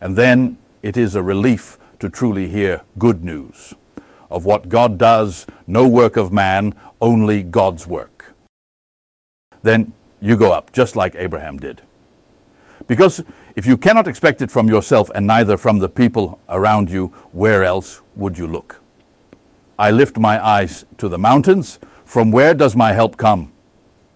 And 0.00 0.16
then 0.16 0.58
it 0.82 0.96
is 0.96 1.14
a 1.14 1.22
relief 1.22 1.78
to 2.00 2.08
truly 2.10 2.48
hear 2.48 2.82
good 2.98 3.24
news 3.24 3.74
of 4.30 4.44
what 4.44 4.68
God 4.68 4.98
does, 4.98 5.46
no 5.66 5.86
work 5.86 6.16
of 6.16 6.32
man, 6.32 6.74
only 7.00 7.42
God's 7.42 7.86
work. 7.86 8.13
Then 9.64 9.94
you 10.20 10.36
go 10.36 10.52
up, 10.52 10.72
just 10.72 10.94
like 10.94 11.14
Abraham 11.16 11.58
did. 11.58 11.80
Because 12.86 13.24
if 13.56 13.64
you 13.64 13.78
cannot 13.78 14.06
expect 14.06 14.42
it 14.42 14.50
from 14.50 14.68
yourself 14.68 15.10
and 15.14 15.26
neither 15.26 15.56
from 15.56 15.78
the 15.78 15.88
people 15.88 16.38
around 16.50 16.90
you, 16.90 17.06
where 17.32 17.64
else 17.64 18.02
would 18.14 18.36
you 18.36 18.46
look? 18.46 18.82
I 19.78 19.90
lift 19.90 20.18
my 20.18 20.44
eyes 20.44 20.84
to 20.98 21.08
the 21.08 21.18
mountains. 21.18 21.78
From 22.04 22.30
where 22.30 22.52
does 22.52 22.76
my 22.76 22.92
help 22.92 23.16
come? 23.16 23.52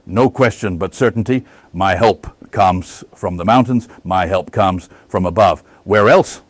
No 0.04 0.28
question 0.28 0.76
but 0.76 0.94
certainty. 0.94 1.46
My 1.72 1.94
help 1.94 2.26
comes 2.50 3.02
from 3.14 3.38
the 3.38 3.44
mountains. 3.44 3.88
My 4.04 4.26
help 4.26 4.52
comes 4.52 4.90
from 5.08 5.24
above. 5.24 5.60
Where 5.84 6.10
else? 6.10 6.42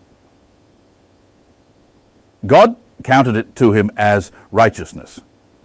God 2.47 2.75
counted 3.05 3.37
it 3.37 3.55
to 3.57 3.73
him 3.73 3.93
as 3.97 4.33
righteousness. 4.51 5.21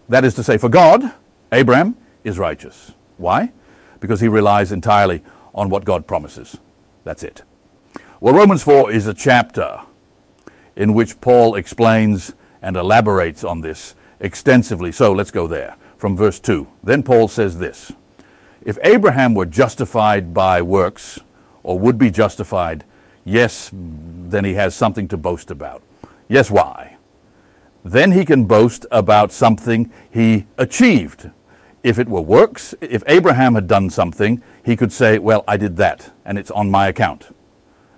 That 0.08 0.24
is 0.24 0.36
to 0.36 0.44
say, 0.44 0.60
for 0.60 0.70
God, 0.70 1.14
Abraham 1.52 1.98
is 2.24 2.38
righteous. 2.38 2.92
Why? 3.24 3.54
Because 4.02 4.20
he 4.20 4.28
relies 4.28 4.74
entirely 4.74 5.24
on 5.56 5.70
what 5.70 5.86
God 5.86 6.06
promises. 6.06 6.58
That's 7.06 7.24
it. 7.24 7.44
Well, 8.20 8.34
Romans 8.34 8.64
4 8.64 8.92
is 8.92 9.08
a 9.08 9.14
chapter 9.14 9.80
in 10.76 10.94
which 10.94 11.22
Paul 11.22 11.56
explains 11.56 12.34
and 12.62 12.76
elaborates 12.76 13.46
on 13.46 13.62
this 13.62 13.96
extensively. 14.20 14.92
So 14.92 15.14
let's 15.14 15.32
go 15.32 15.48
there 15.48 15.78
from 15.98 16.18
verse 16.18 16.38
2. 16.40 16.68
Then 16.84 17.02
Paul 17.02 17.30
says 17.30 17.60
this 17.60 17.94
If 18.62 18.78
Abraham 18.84 19.34
were 19.34 19.46
justified 19.46 20.34
by 20.34 20.62
works, 20.62 21.20
or 21.64 21.80
would 21.80 21.98
be 21.98 22.12
justified, 22.12 22.84
yes, 23.24 23.70
then 23.72 24.44
he 24.44 24.56
has 24.56 24.76
something 24.76 25.08
to 25.08 25.18
boast 25.18 25.50
about. 25.50 25.82
Yes, 26.28 26.52
why? 26.52 26.98
Then 27.86 28.12
he 28.12 28.26
can 28.26 28.44
boast 28.46 28.86
about 28.92 29.32
something 29.32 29.92
he 30.12 30.46
achieved 30.58 31.30
if 31.84 32.00
it 32.00 32.08
were 32.08 32.22
works, 32.22 32.74
if 32.82 33.04
Abraham 33.08 33.56
had 33.56 33.68
done 33.68 33.90
something, 33.90 34.42
he 34.64 34.76
could 34.76 34.92
say, 34.92 35.20
Well, 35.20 35.44
I 35.48 35.58
did 35.58 35.78
that, 35.78 36.14
and 36.26 36.38
it's 36.38 36.50
on 36.52 36.72
my 36.72 36.88
account, 36.88 37.36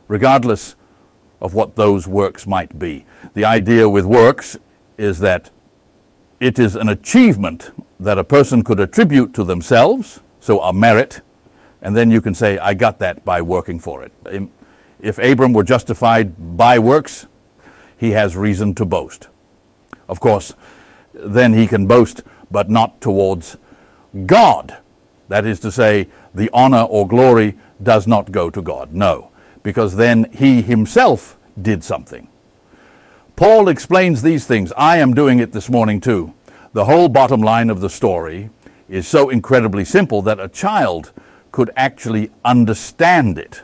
regardless 0.07 0.75
of 1.39 1.53
what 1.53 1.75
those 1.75 2.07
works 2.07 2.47
might 2.47 2.79
be. 2.79 3.05
The 3.35 3.45
idea 3.45 3.87
with 3.87 4.05
works 4.05 4.57
is 4.97 5.19
that 5.19 5.51
it 6.39 6.57
is 6.57 6.75
an 6.75 6.89
achievement 6.89 7.71
that 7.99 8.17
a 8.17 8.23
person 8.23 8.63
could 8.63 8.79
attribute 8.79 9.33
to 9.35 9.43
themselves, 9.43 10.19
so 10.39 10.61
a 10.61 10.73
merit, 10.73 11.21
and 11.81 11.95
then 11.95 12.09
you 12.09 12.21
can 12.21 12.33
say, 12.33 12.57
I 12.57 12.73
got 12.73 12.99
that 12.99 13.23
by 13.23 13.41
working 13.41 13.79
for 13.79 14.03
it. 14.03 14.11
If 14.99 15.19
Abram 15.19 15.53
were 15.53 15.63
justified 15.63 16.57
by 16.57 16.79
works, 16.79 17.27
he 17.97 18.11
has 18.11 18.35
reason 18.35 18.73
to 18.75 18.85
boast. 18.85 19.27
Of 20.09 20.19
course, 20.19 20.53
then 21.13 21.53
he 21.53 21.67
can 21.67 21.85
boast, 21.85 22.23
but 22.49 22.69
not 22.69 22.99
towards 23.01 23.57
God. 24.25 24.77
That 25.27 25.45
is 25.45 25.59
to 25.61 25.71
say, 25.71 26.07
the 26.33 26.49
honor 26.53 26.83
or 26.83 27.07
glory 27.07 27.57
does 27.81 28.07
not 28.07 28.31
go 28.31 28.49
to 28.49 28.61
God. 28.61 28.93
No, 28.93 29.31
because 29.63 29.95
then 29.95 30.29
he 30.31 30.61
himself 30.61 31.37
did 31.61 31.83
something. 31.83 32.27
Paul 33.35 33.67
explains 33.67 34.21
these 34.21 34.45
things. 34.45 34.71
I 34.77 34.97
am 34.97 35.13
doing 35.13 35.39
it 35.39 35.51
this 35.51 35.69
morning 35.69 35.99
too. 35.99 36.33
The 36.73 36.85
whole 36.85 37.09
bottom 37.09 37.41
line 37.41 37.69
of 37.69 37.81
the 37.81 37.89
story 37.89 38.49
is 38.87 39.07
so 39.07 39.29
incredibly 39.29 39.83
simple 39.83 40.21
that 40.21 40.39
a 40.39 40.47
child 40.47 41.11
could 41.51 41.71
actually 41.75 42.31
understand 42.43 43.37
it. 43.37 43.61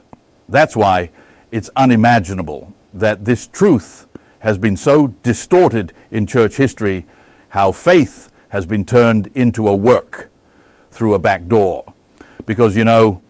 That's 0.50 0.75
why 0.75 1.12
it's 1.51 1.70
unimaginable 1.75 2.74
that 2.93 3.24
this 3.24 3.48
truth 3.48 4.08
has 4.39 4.58
been 4.58 4.75
so 4.75 5.08
distorted 5.08 5.93
in 6.10 6.25
church 6.25 6.55
history, 6.55 7.05
how 7.50 7.72
faith 7.72 8.31
has 8.50 8.65
been 8.65 8.84
turned 8.84 9.27
into 9.36 9.67
a 9.67 9.75
work 9.75 10.30
through 10.91 11.13
a 11.13 11.19
back 11.19 11.48
door. 11.48 11.93
Because, 12.45 12.75
you 12.75 12.83
know, 12.83 13.21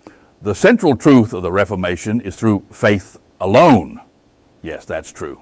the 0.42 0.56
central 0.56 0.96
truth 0.96 1.34
of 1.34 1.44
the 1.44 1.52
Reformation 1.52 2.20
is 2.22 2.36
through 2.36 2.66
faith 2.72 3.18
alone. 3.40 4.02
Yes, 4.62 4.86
that's 4.86 5.12
true. 5.12 5.42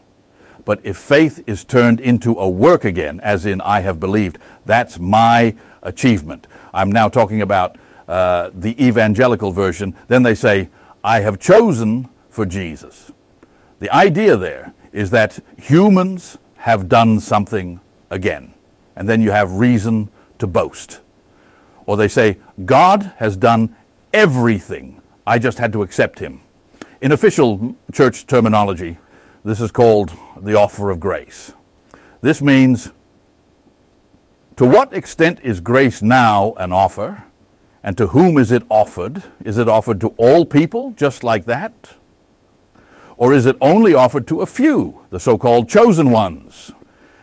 But 0.66 0.82
if 0.84 0.98
faith 0.98 1.44
is 1.48 1.64
turned 1.64 2.00
into 2.00 2.38
a 2.38 2.50
work 2.50 2.86
again, 2.86 3.20
as 3.22 3.46
in 3.46 3.62
I 3.62 3.80
have 3.80 4.00
believed, 4.00 4.38
that's 4.66 5.00
my 5.00 5.56
achievement. 5.82 6.48
I'm 6.74 6.92
now 6.92 7.10
talking 7.10 7.42
about 7.42 7.78
uh, 8.08 8.52
the 8.54 8.82
evangelical 8.84 9.52
version. 9.52 9.96
Then 10.08 10.24
they 10.24 10.36
say, 10.36 10.70
I 11.04 11.22
have 11.22 11.40
chosen 11.40 12.10
for 12.30 12.46
Jesus. 12.46 13.12
The 13.80 13.90
idea 13.96 14.36
there 14.36 14.74
is 14.92 15.10
that 15.12 15.40
humans 15.58 16.38
have 16.58 16.90
done 16.90 17.20
something 17.20 17.80
again. 18.10 18.54
And 18.96 19.08
then 19.08 19.22
you 19.22 19.32
have 19.32 19.54
reason 19.54 20.10
to 20.40 20.48
boast. 20.48 21.00
Or 21.90 21.98
they 21.98 22.08
say, 22.08 22.38
God 22.66 23.14
has 23.18 23.36
done 23.36 23.76
everything. 24.14 25.02
I 25.26 25.40
just 25.40 25.58
had 25.58 25.74
to 25.74 25.82
accept 25.82 26.20
him. 26.20 26.42
In 27.02 27.12
official 27.14 27.76
church 27.92 28.28
terminology, 28.28 29.00
this 29.44 29.60
is 29.60 29.72
called 29.72 30.12
the 30.40 30.54
offer 30.54 30.92
of 30.92 31.00
grace. 31.00 31.52
This 32.22 32.44
means 32.44 32.92
to 34.58 34.66
what 34.66 34.94
extent 34.94 35.40
is 35.42 35.62
grace 35.62 36.04
now 36.04 36.54
an 36.58 36.72
offer, 36.72 37.24
And 37.84 37.98
to 37.98 38.08
whom 38.08 38.38
is 38.38 38.52
it 38.52 38.62
offered? 38.70 39.24
Is 39.44 39.58
it 39.58 39.68
offered 39.68 40.00
to 40.02 40.10
all 40.10 40.46
people, 40.46 40.92
just 40.92 41.24
like 41.24 41.46
that? 41.46 41.74
Or 43.18 43.34
is 43.34 43.48
it 43.48 43.58
only 43.62 43.96
offered 43.96 44.28
to 44.28 44.42
a 44.42 44.46
few, 44.46 45.02
the 45.10 45.20
so 45.20 45.40
called 45.40 45.68
chosen 45.68 46.12
ones? 46.12 46.72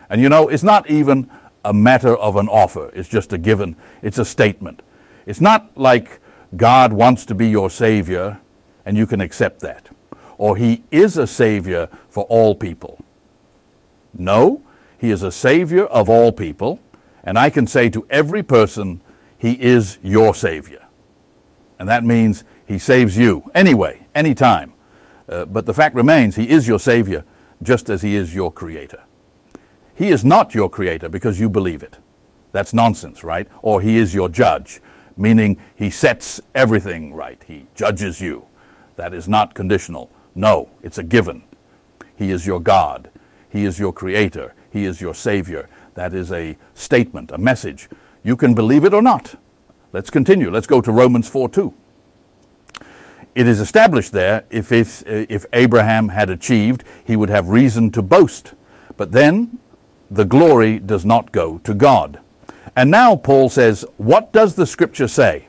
And 0.09 0.21
you 0.21 0.27
know, 0.27 0.49
it's 0.49 0.63
not 0.63 0.89
even 0.89 1.29
a 1.67 1.73
matter 1.73 2.15
of 2.15 2.37
an 2.37 2.47
offer, 2.47 2.89
it's 2.93 3.09
just 3.09 3.33
a 3.33 3.37
given, 3.37 3.75
it's 4.01 4.17
a 4.17 4.23
statement. 4.25 4.81
It's 5.25 5.41
not 5.41 5.77
like 5.77 6.21
God 6.55 6.93
wants 6.93 7.25
to 7.25 7.35
be 7.35 7.49
your 7.49 7.69
Savior 7.69 8.39
and 8.85 8.95
you 8.95 9.05
can 9.05 9.19
accept 9.19 9.59
that, 9.59 9.89
or 10.37 10.55
He 10.55 10.85
is 10.91 11.17
a 11.17 11.27
Savior 11.27 11.89
for 12.09 12.23
all 12.25 12.55
people. 12.55 13.03
No, 14.13 14.63
He 14.97 15.11
is 15.11 15.23
a 15.23 15.31
Savior 15.31 15.85
of 15.87 16.09
all 16.09 16.31
people, 16.31 16.79
and 17.25 17.37
I 17.37 17.49
can 17.49 17.67
say 17.67 17.89
to 17.89 18.07
every 18.09 18.43
person, 18.43 19.01
He 19.37 19.61
is 19.61 19.99
your 20.01 20.33
Savior. 20.33 20.85
And 21.79 21.89
that 21.89 22.05
means 22.05 22.45
He 22.65 22.79
saves 22.79 23.17
you 23.17 23.51
anyway, 23.53 24.07
anytime. 24.15 24.71
Uh, 25.27 25.43
but 25.43 25.65
the 25.65 25.73
fact 25.73 25.95
remains, 25.95 26.37
He 26.37 26.49
is 26.49 26.65
your 26.65 26.79
Savior 26.79 27.25
just 27.61 27.89
as 27.89 28.03
He 28.03 28.15
is 28.15 28.33
your 28.33 28.53
Creator. 28.53 29.03
He 29.97 30.09
is 30.09 30.23
not 30.23 30.53
your 30.53 30.69
Creator 30.69 31.09
because 31.09 31.39
you 31.39 31.49
believe 31.49 31.81
it. 31.81 31.97
That's 32.51 32.73
nonsense, 32.73 33.23
right? 33.23 33.47
Or 33.63 33.81
He 33.81 33.97
is 33.97 34.13
your 34.13 34.29
judge, 34.29 34.79
meaning 35.17 35.57
He 35.75 35.89
sets 35.89 36.39
everything 36.53 37.15
right. 37.15 37.43
He 37.47 37.65
judges 37.73 38.21
you. 38.21 38.45
That 38.95 39.13
is 39.13 39.27
not 39.27 39.55
conditional. 39.55 40.11
No, 40.35 40.69
it's 40.83 40.99
a 40.99 41.03
given. 41.03 41.41
He 42.15 42.29
is 42.29 42.45
your 42.45 42.59
God. 42.59 43.09
He 43.49 43.65
is 43.65 43.79
your 43.79 43.91
Creator. 43.91 44.53
He 44.71 44.85
is 44.85 45.01
your 45.01 45.15
Savior. 45.15 45.67
That 45.95 46.13
is 46.13 46.31
a 46.31 46.57
statement, 46.75 47.31
a 47.31 47.39
message. 47.39 47.89
You 48.23 48.35
can 48.35 48.53
believe 48.53 48.83
it 48.83 48.93
or 48.93 49.01
not. 49.01 49.35
Let's 49.93 50.11
continue. 50.11 50.51
Let's 50.51 50.67
go 50.67 50.79
to 50.79 50.91
Romans 50.91 51.27
4 51.27 51.49
2. 51.49 51.73
It 53.33 53.47
is 53.47 53.59
established 53.59 54.11
there 54.11 54.45
if, 54.51 54.71
if, 54.71 55.03
if 55.07 55.45
Abraham 55.53 56.09
had 56.09 56.29
achieved, 56.29 56.83
he 57.03 57.15
would 57.15 57.29
have 57.29 57.49
reason 57.49 57.89
to 57.91 58.03
boast. 58.03 58.53
But 58.95 59.11
then 59.11 59.57
the 60.09 60.25
glory 60.25 60.79
does 60.79 61.05
not 61.05 61.31
go 61.31 61.59
to 61.59 61.73
God. 61.73 62.19
And 62.75 62.91
now 62.91 63.15
Paul 63.15 63.49
says, 63.49 63.85
What 63.97 64.31
does 64.31 64.55
the 64.55 64.65
scripture 64.65 65.07
say? 65.07 65.47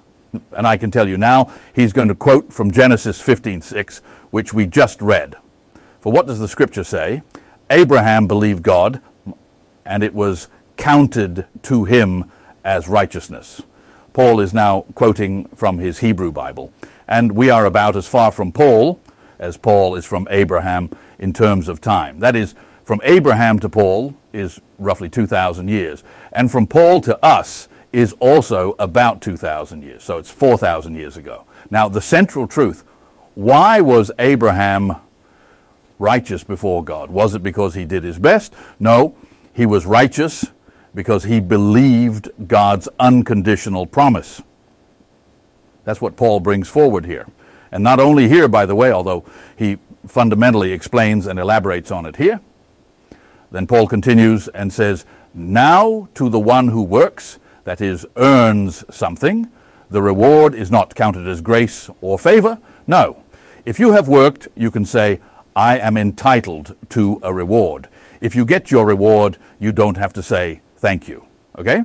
And 0.52 0.66
I 0.66 0.76
can 0.76 0.90
tell 0.90 1.08
you 1.08 1.16
now, 1.16 1.52
he's 1.74 1.92
going 1.92 2.08
to 2.08 2.14
quote 2.14 2.52
from 2.52 2.70
Genesis 2.70 3.20
15:6, 3.20 4.00
which 4.30 4.52
we 4.52 4.66
just 4.66 5.00
read. 5.00 5.36
For 6.00 6.12
what 6.12 6.26
does 6.26 6.38
the 6.38 6.48
scripture 6.48 6.84
say? 6.84 7.22
Abraham 7.70 8.26
believed 8.26 8.62
God, 8.62 9.00
and 9.84 10.02
it 10.02 10.14
was 10.14 10.48
counted 10.76 11.46
to 11.62 11.84
him 11.84 12.30
as 12.64 12.88
righteousness. 12.88 13.62
Paul 14.12 14.40
is 14.40 14.54
now 14.54 14.84
quoting 14.94 15.46
from 15.54 15.78
his 15.78 15.98
Hebrew 15.98 16.32
Bible, 16.32 16.72
and 17.06 17.32
we 17.32 17.50
are 17.50 17.66
about 17.66 17.96
as 17.96 18.06
far 18.06 18.32
from 18.32 18.52
Paul 18.52 19.00
as 19.38 19.56
Paul 19.56 19.94
is 19.94 20.04
from 20.04 20.26
Abraham 20.30 20.90
in 21.18 21.32
terms 21.32 21.68
of 21.68 21.80
time. 21.80 22.20
That 22.20 22.34
is, 22.36 22.54
from 22.88 23.02
Abraham 23.04 23.58
to 23.58 23.68
Paul 23.68 24.14
is 24.32 24.62
roughly 24.78 25.10
2,000 25.10 25.68
years, 25.68 26.02
and 26.32 26.50
from 26.50 26.66
Paul 26.66 27.02
to 27.02 27.22
us 27.22 27.68
is 27.92 28.14
also 28.14 28.74
about 28.78 29.20
2,000 29.20 29.82
years, 29.82 30.02
so 30.02 30.16
it's 30.16 30.30
4,000 30.30 30.94
years 30.94 31.18
ago. 31.18 31.44
Now, 31.70 31.90
the 31.90 32.00
central 32.00 32.46
truth 32.46 32.84
why 33.34 33.82
was 33.82 34.10
Abraham 34.18 34.96
righteous 35.98 36.42
before 36.42 36.82
God? 36.82 37.10
Was 37.10 37.34
it 37.34 37.42
because 37.42 37.74
he 37.74 37.84
did 37.84 38.04
his 38.04 38.18
best? 38.18 38.54
No, 38.80 39.14
he 39.52 39.66
was 39.66 39.84
righteous 39.84 40.46
because 40.94 41.24
he 41.24 41.40
believed 41.40 42.30
God's 42.46 42.88
unconditional 42.98 43.84
promise. 43.84 44.40
That's 45.84 46.00
what 46.00 46.16
Paul 46.16 46.40
brings 46.40 46.70
forward 46.70 47.04
here. 47.04 47.26
And 47.70 47.84
not 47.84 48.00
only 48.00 48.30
here, 48.30 48.48
by 48.48 48.64
the 48.64 48.74
way, 48.74 48.90
although 48.92 49.26
he 49.56 49.76
fundamentally 50.06 50.72
explains 50.72 51.26
and 51.26 51.38
elaborates 51.38 51.90
on 51.90 52.06
it 52.06 52.16
here. 52.16 52.40
Then 53.50 53.66
Paul 53.66 53.86
continues 53.86 54.48
and 54.48 54.72
says, 54.72 55.06
Now 55.34 56.08
to 56.14 56.28
the 56.28 56.40
one 56.40 56.68
who 56.68 56.82
works, 56.82 57.38
that 57.64 57.80
is, 57.80 58.06
earns 58.16 58.84
something, 58.90 59.50
the 59.90 60.02
reward 60.02 60.54
is 60.54 60.70
not 60.70 60.94
counted 60.94 61.26
as 61.26 61.40
grace 61.40 61.88
or 62.00 62.18
favor. 62.18 62.58
No. 62.86 63.22
If 63.64 63.78
you 63.78 63.92
have 63.92 64.08
worked, 64.08 64.48
you 64.54 64.70
can 64.70 64.84
say, 64.84 65.20
I 65.56 65.78
am 65.78 65.96
entitled 65.96 66.76
to 66.90 67.20
a 67.22 67.32
reward. 67.32 67.88
If 68.20 68.34
you 68.34 68.44
get 68.44 68.70
your 68.70 68.86
reward, 68.86 69.38
you 69.58 69.72
don't 69.72 69.96
have 69.96 70.12
to 70.14 70.22
say 70.22 70.60
thank 70.76 71.08
you. 71.08 71.24
Okay? 71.58 71.82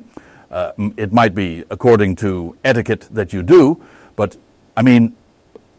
Uh, 0.52 0.72
it 0.98 1.12
might 1.12 1.34
be 1.34 1.64
according 1.72 2.16
to 2.18 2.56
etiquette 2.64 3.08
that 3.12 3.34
you 3.34 3.42
do, 3.42 3.82
but 4.16 4.38
I 4.78 4.82
mean, 4.82 5.16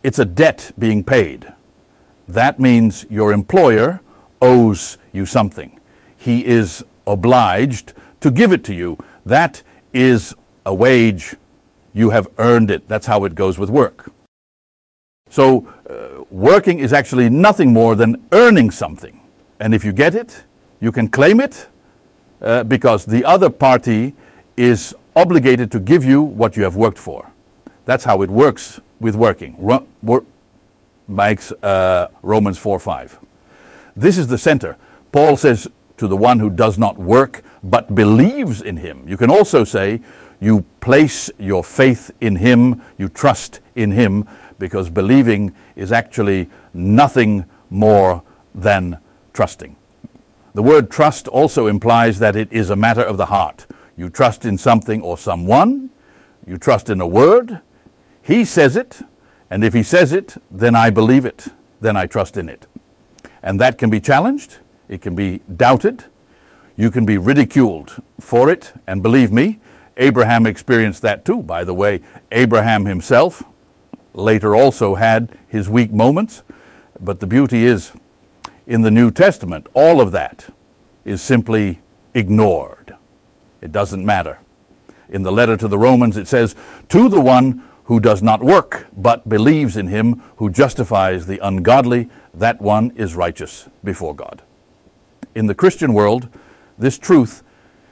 it's 0.03 0.19
a 0.19 0.25
debt 0.25 0.73
being 0.79 1.05
paid. 1.05 1.53
That 2.27 2.59
means 2.59 3.07
your 3.09 3.33
employer 3.33 4.01
owes 4.43 4.99
you 5.13 5.27
something. 5.27 5.74
He 6.25 6.43
is 6.47 6.83
obliged 7.07 7.93
to 8.21 8.31
give 8.31 8.51
it 8.51 8.65
to 8.65 8.75
you. 8.75 8.97
That 9.27 9.63
is 9.93 10.35
a 10.65 10.75
wage. 10.75 11.37
You 11.93 12.09
have 12.11 12.29
earned 12.39 12.71
it. 12.71 12.89
That's 12.89 13.05
how 13.05 13.27
it 13.27 13.35
goes 13.35 13.59
with 13.59 13.69
work. 13.69 14.11
So, 15.29 15.69
uh, 15.91 16.25
working 16.31 16.79
is 16.79 16.95
actually 16.95 17.29
nothing 17.29 17.75
more 17.75 17.95
than 17.95 18.27
earning 18.33 18.71
something. 18.71 19.21
And 19.61 19.75
if 19.75 19.85
you 19.85 19.93
get 19.93 20.15
it, 20.15 20.45
you 20.81 20.91
can 20.93 21.09
claim 21.09 21.41
it 21.41 21.69
uh, 22.41 22.65
because 22.65 23.05
the 23.05 23.23
other 23.27 23.51
party 23.51 24.15
is 24.57 24.95
obligated 25.15 25.71
to 25.73 25.79
give 25.79 26.07
you 26.07 26.23
what 26.23 26.57
you 26.57 26.63
have 26.63 26.75
worked 26.75 26.99
for. 26.99 27.31
That's 27.85 28.05
how 28.05 28.23
it 28.23 28.31
works 28.31 28.81
with 28.99 29.15
working. 29.15 29.57
Ro- 29.59 29.87
wor- 30.03 30.25
uh, 31.63 32.07
Romans 32.23 32.57
4 32.57 32.79
5. 32.81 33.19
This 33.95 34.17
is 34.17 34.27
the 34.27 34.39
center. 34.39 34.79
Paul 35.13 35.37
says 35.37 35.69
to 35.97 36.09
the 36.09 36.17
one 36.17 36.39
who 36.41 36.51
does 36.51 36.79
not 36.79 36.99
work 36.99 37.43
but 37.63 37.95
believes 37.95 38.61
in 38.63 38.77
him. 38.77 39.07
You 39.09 39.17
can 39.17 39.31
also 39.31 39.65
say 39.65 40.01
you 40.41 40.65
place 40.81 41.31
your 41.39 41.65
faith 41.65 42.11
in 42.21 42.37
him, 42.37 42.83
you 42.99 43.09
trust 43.09 43.61
in 43.75 43.93
him, 43.93 44.29
because 44.59 44.91
believing 44.91 45.55
is 45.77 45.93
actually 45.93 46.49
nothing 46.73 47.45
more 47.71 48.23
than 48.55 48.99
trusting. 49.33 49.77
The 50.55 50.63
word 50.63 50.91
trust 50.91 51.27
also 51.27 51.67
implies 51.67 52.19
that 52.21 52.37
it 52.37 52.53
is 52.53 52.71
a 52.71 52.77
matter 52.77 53.03
of 53.03 53.17
the 53.17 53.27
heart. 53.27 53.67
You 53.97 54.09
trust 54.09 54.45
in 54.45 54.59
something 54.59 55.03
or 55.03 55.19
someone, 55.19 55.91
you 56.47 56.59
trust 56.59 56.91
in 56.91 57.01
a 57.01 57.07
word. 57.07 57.61
He 58.23 58.45
says 58.45 58.77
it, 58.77 59.01
and 59.51 59.65
if 59.65 59.75
he 59.75 59.83
says 59.83 60.13
it, 60.13 60.37
then 60.51 60.75
I 60.77 60.91
believe 60.91 61.25
it, 61.25 61.49
then 61.81 61.97
I 61.97 62.07
trust 62.07 62.37
in 62.37 62.49
it. 62.49 62.67
And 63.43 63.61
that 63.61 63.79
can 63.79 63.91
be 63.91 64.01
challenged, 64.01 64.59
it 64.89 65.01
can 65.01 65.15
be 65.15 65.41
doubted, 65.57 66.05
you 66.77 66.91
can 66.91 67.07
be 67.07 67.19
ridiculed 67.19 68.03
for 68.21 68.51
it, 68.51 68.73
and 68.87 69.03
believe 69.03 69.33
me, 69.33 69.61
Abraham 69.97 70.47
experienced 70.47 71.03
that 71.03 71.25
too. 71.25 71.43
By 71.43 71.65
the 71.65 71.75
way, 71.75 72.01
Abraham 72.33 72.85
himself 72.85 73.45
later 74.13 74.57
also 74.57 74.95
had 74.95 75.37
his 75.49 75.69
weak 75.69 75.93
moments, 75.93 76.43
but 77.01 77.21
the 77.21 77.27
beauty 77.27 77.65
is 77.65 77.93
in 78.67 78.83
the 78.83 78.91
New 78.91 79.11
Testament, 79.11 79.67
all 79.75 80.01
of 80.01 80.13
that 80.13 80.47
is 81.05 81.21
simply 81.21 81.81
ignored. 82.15 82.97
It 83.61 83.73
doesn't 83.73 84.05
matter. 84.05 84.39
In 85.11 85.23
the 85.23 85.33
letter 85.33 85.57
to 85.57 85.69
the 85.69 85.79
Romans, 85.79 86.17
it 86.17 86.27
says, 86.27 86.55
To 86.89 87.09
the 87.09 87.21
one 87.21 87.63
who 87.85 88.01
does 88.01 88.23
not 88.23 88.43
work, 88.43 88.87
but 88.97 89.29
believes 89.29 89.77
in 89.77 89.89
him 89.89 90.23
who 90.37 90.49
justifies 90.49 91.27
the 91.27 91.39
ungodly, 91.47 92.09
that 92.33 92.61
one 92.61 92.91
is 92.97 93.15
righteous 93.15 93.69
before 93.83 94.15
God. 94.15 94.43
In 95.35 95.47
the 95.47 95.55
Christian 95.55 95.93
world, 95.93 96.29
this 96.79 96.99
truth 96.99 97.43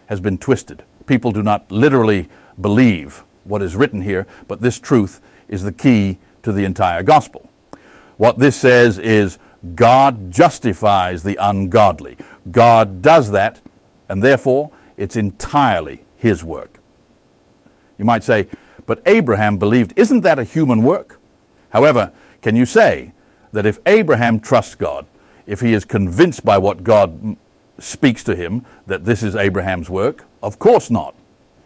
has 0.06 0.20
been 0.20 0.38
twisted. 0.38 0.84
People 1.06 1.32
do 1.32 1.42
not 1.42 1.70
literally 1.70 2.28
believe 2.60 3.24
what 3.44 3.62
is 3.62 3.74
written 3.74 4.02
here, 4.02 4.26
but 4.46 4.60
this 4.60 4.78
truth 4.78 5.20
is 5.48 5.62
the 5.62 5.72
key 5.72 6.18
to 6.42 6.52
the 6.52 6.64
entire 6.64 7.02
gospel. 7.02 7.48
What 8.16 8.38
this 8.38 8.56
says 8.56 8.98
is 8.98 9.38
God 9.74 10.30
justifies 10.30 11.22
the 11.22 11.36
ungodly. 11.40 12.16
God 12.50 13.02
does 13.02 13.30
that, 13.32 13.60
and 14.08 14.22
therefore 14.22 14.70
it's 14.96 15.16
entirely 15.16 16.04
His 16.16 16.44
work. 16.44 16.78
You 17.98 18.04
might 18.04 18.24
say, 18.24 18.48
but 18.86 19.02
Abraham 19.06 19.58
believed. 19.58 19.92
Isn't 19.96 20.20
that 20.20 20.38
a 20.38 20.44
human 20.44 20.82
work? 20.82 21.20
However, 21.70 22.12
can 22.40 22.56
you 22.56 22.66
say 22.66 23.12
that 23.52 23.66
if 23.66 23.78
Abraham 23.86 24.40
trusts 24.40 24.74
God, 24.74 25.06
if 25.46 25.60
he 25.60 25.72
is 25.72 25.84
convinced 25.84 26.44
by 26.44 26.58
what 26.58 26.84
God 26.84 27.36
speaks 27.78 28.22
to 28.24 28.36
him 28.36 28.64
that 28.86 29.04
this 29.04 29.22
is 29.22 29.34
Abraham's 29.34 29.90
work? 29.90 30.24
Of 30.42 30.58
course 30.58 30.90
not. 30.90 31.14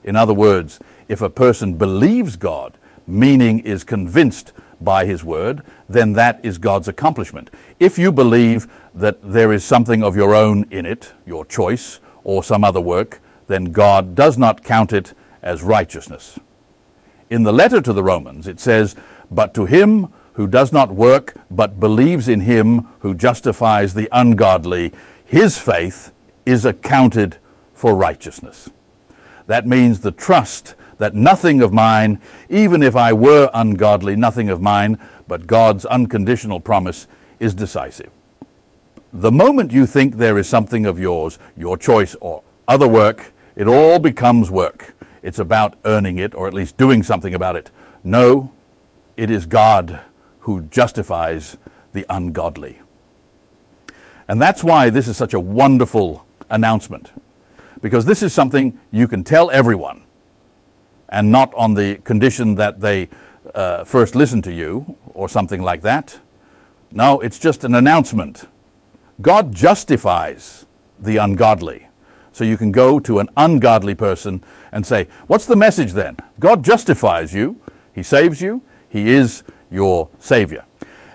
In 0.04 0.16
other 0.16 0.34
words, 0.34 0.78
if 1.08 1.20
a 1.20 1.30
person 1.30 1.74
believes 1.74 2.36
God, 2.36 2.78
meaning 3.06 3.60
is 3.60 3.84
convinced 3.84 4.52
by 4.80 5.04
his 5.04 5.24
word, 5.24 5.62
then 5.88 6.12
that 6.14 6.40
is 6.44 6.58
God's 6.58 6.88
accomplishment. 6.88 7.50
If 7.80 7.98
you 7.98 8.12
believe 8.12 8.68
that 8.94 9.18
there 9.22 9.52
is 9.52 9.64
something 9.64 10.02
of 10.02 10.16
your 10.16 10.34
own 10.34 10.66
in 10.70 10.86
it, 10.86 11.12
your 11.26 11.44
choice, 11.44 12.00
or 12.24 12.42
some 12.42 12.64
other 12.64 12.80
work, 12.80 13.20
then 13.46 13.66
God 13.66 14.14
does 14.14 14.36
not 14.36 14.64
count 14.64 14.92
it 14.92 15.14
as 15.42 15.62
righteousness. 15.62 16.38
In 17.30 17.42
the 17.42 17.52
letter 17.52 17.80
to 17.80 17.92
the 17.92 18.02
Romans, 18.02 18.46
it 18.46 18.60
says, 18.60 18.96
But 19.30 19.54
to 19.54 19.66
him 19.66 20.12
who 20.36 20.46
does 20.46 20.70
not 20.70 20.92
work, 20.92 21.34
but 21.50 21.80
believes 21.80 22.28
in 22.28 22.40
him 22.40 22.86
who 23.00 23.14
justifies 23.14 23.94
the 23.94 24.06
ungodly, 24.12 24.92
his 25.24 25.56
faith 25.56 26.12
is 26.44 26.66
accounted 26.66 27.38
for 27.72 27.94
righteousness. 27.94 28.68
That 29.46 29.66
means 29.66 30.00
the 30.00 30.12
trust 30.12 30.74
that 30.98 31.14
nothing 31.14 31.62
of 31.62 31.72
mine, 31.72 32.20
even 32.50 32.82
if 32.82 32.94
I 32.94 33.14
were 33.14 33.48
ungodly, 33.54 34.14
nothing 34.14 34.50
of 34.50 34.60
mine, 34.60 34.98
but 35.26 35.46
God's 35.46 35.86
unconditional 35.86 36.60
promise 36.60 37.06
is 37.40 37.54
decisive. 37.54 38.10
The 39.14 39.32
moment 39.32 39.72
you 39.72 39.86
think 39.86 40.16
there 40.16 40.36
is 40.36 40.46
something 40.46 40.84
of 40.84 40.98
yours, 40.98 41.38
your 41.56 41.78
choice 41.78 42.14
or 42.20 42.42
other 42.68 42.86
work, 42.86 43.32
it 43.56 43.68
all 43.68 43.98
becomes 43.98 44.50
work. 44.50 44.94
It's 45.22 45.38
about 45.38 45.78
earning 45.86 46.18
it 46.18 46.34
or 46.34 46.46
at 46.46 46.52
least 46.52 46.76
doing 46.76 47.02
something 47.02 47.32
about 47.32 47.56
it. 47.56 47.70
No, 48.04 48.52
it 49.16 49.30
is 49.30 49.46
God 49.46 50.00
who 50.46 50.62
justifies 50.62 51.56
the 51.92 52.06
ungodly. 52.08 52.78
And 54.28 54.40
that's 54.40 54.62
why 54.62 54.90
this 54.90 55.08
is 55.08 55.16
such 55.16 55.34
a 55.34 55.40
wonderful 55.40 56.24
announcement, 56.48 57.10
because 57.82 58.04
this 58.04 58.22
is 58.22 58.32
something 58.32 58.78
you 58.92 59.08
can 59.08 59.24
tell 59.24 59.50
everyone, 59.50 60.04
and 61.08 61.32
not 61.32 61.52
on 61.54 61.74
the 61.74 61.96
condition 62.04 62.54
that 62.54 62.80
they 62.80 63.08
uh, 63.56 63.82
first 63.82 64.14
listen 64.14 64.40
to 64.42 64.52
you 64.52 64.96
or 65.14 65.28
something 65.28 65.62
like 65.62 65.82
that. 65.82 66.20
No, 66.92 67.18
it's 67.18 67.40
just 67.40 67.64
an 67.64 67.74
announcement. 67.74 68.46
God 69.20 69.52
justifies 69.52 70.64
the 70.96 71.16
ungodly. 71.16 71.88
So 72.30 72.44
you 72.44 72.56
can 72.56 72.70
go 72.70 73.00
to 73.00 73.18
an 73.18 73.28
ungodly 73.36 73.96
person 73.96 74.44
and 74.70 74.86
say, 74.86 75.08
What's 75.26 75.46
the 75.46 75.56
message 75.56 75.92
then? 75.92 76.18
God 76.38 76.62
justifies 76.62 77.34
you, 77.34 77.60
He 77.92 78.04
saves 78.04 78.40
you, 78.40 78.62
He 78.88 79.08
is 79.08 79.42
your 79.70 80.08
Savior. 80.18 80.64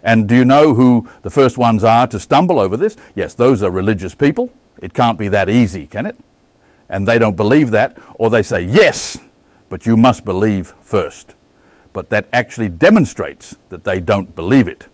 And 0.04 0.28
do 0.28 0.36
you 0.36 0.46
know 0.46 0.74
who 0.74 1.08
the 1.22 1.30
first 1.30 1.58
ones 1.58 1.84
are 1.84 2.08
to 2.08 2.20
stumble 2.20 2.60
over 2.60 2.76
this? 2.76 2.98
Yes, 3.16 3.34
those 3.34 3.62
are 3.62 3.70
religious 3.70 4.16
people. 4.16 4.52
It 4.82 4.94
can't 4.94 5.18
be 5.18 5.28
that 5.30 5.50
easy, 5.50 5.86
can 5.86 6.06
it? 6.06 6.18
And 6.90 7.08
they 7.08 7.20
don't 7.20 7.38
believe 7.38 7.72
that, 7.72 7.98
or 8.16 8.30
they 8.30 8.44
say, 8.44 8.62
Yes, 8.62 9.18
but 9.70 9.86
you 9.86 9.96
must 9.96 10.26
believe 10.26 10.74
first. 10.82 11.36
But 11.94 12.10
that 12.10 12.28
actually 12.34 12.70
demonstrates 12.70 13.56
that 13.70 13.84
they 13.84 14.00
don't 14.00 14.36
believe 14.36 14.68
it. 14.68 14.88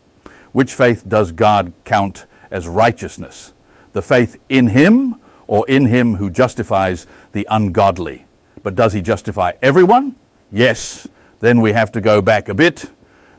Which 0.51 0.73
faith 0.73 1.07
does 1.07 1.31
God 1.31 1.71
count 1.85 2.25
as 2.51 2.67
righteousness? 2.67 3.53
The 3.93 4.01
faith 4.01 4.37
in 4.49 4.67
Him 4.67 5.19
or 5.47 5.67
in 5.67 5.85
him 5.85 6.15
who 6.15 6.29
justifies 6.29 7.07
the 7.31 7.47
ungodly. 7.49 8.25
But 8.63 8.75
does 8.75 8.93
he 8.93 9.01
justify 9.01 9.53
everyone? 9.61 10.15
Yes. 10.51 11.07
Then 11.39 11.61
we 11.61 11.71
have 11.71 11.91
to 11.93 12.01
go 12.01 12.21
back 12.21 12.49
a 12.49 12.53
bit 12.53 12.91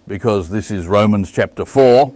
because 0.09 0.49
this 0.49 0.71
is 0.71 0.87
Romans 0.87 1.31
chapter 1.31 1.65
4 1.65 2.13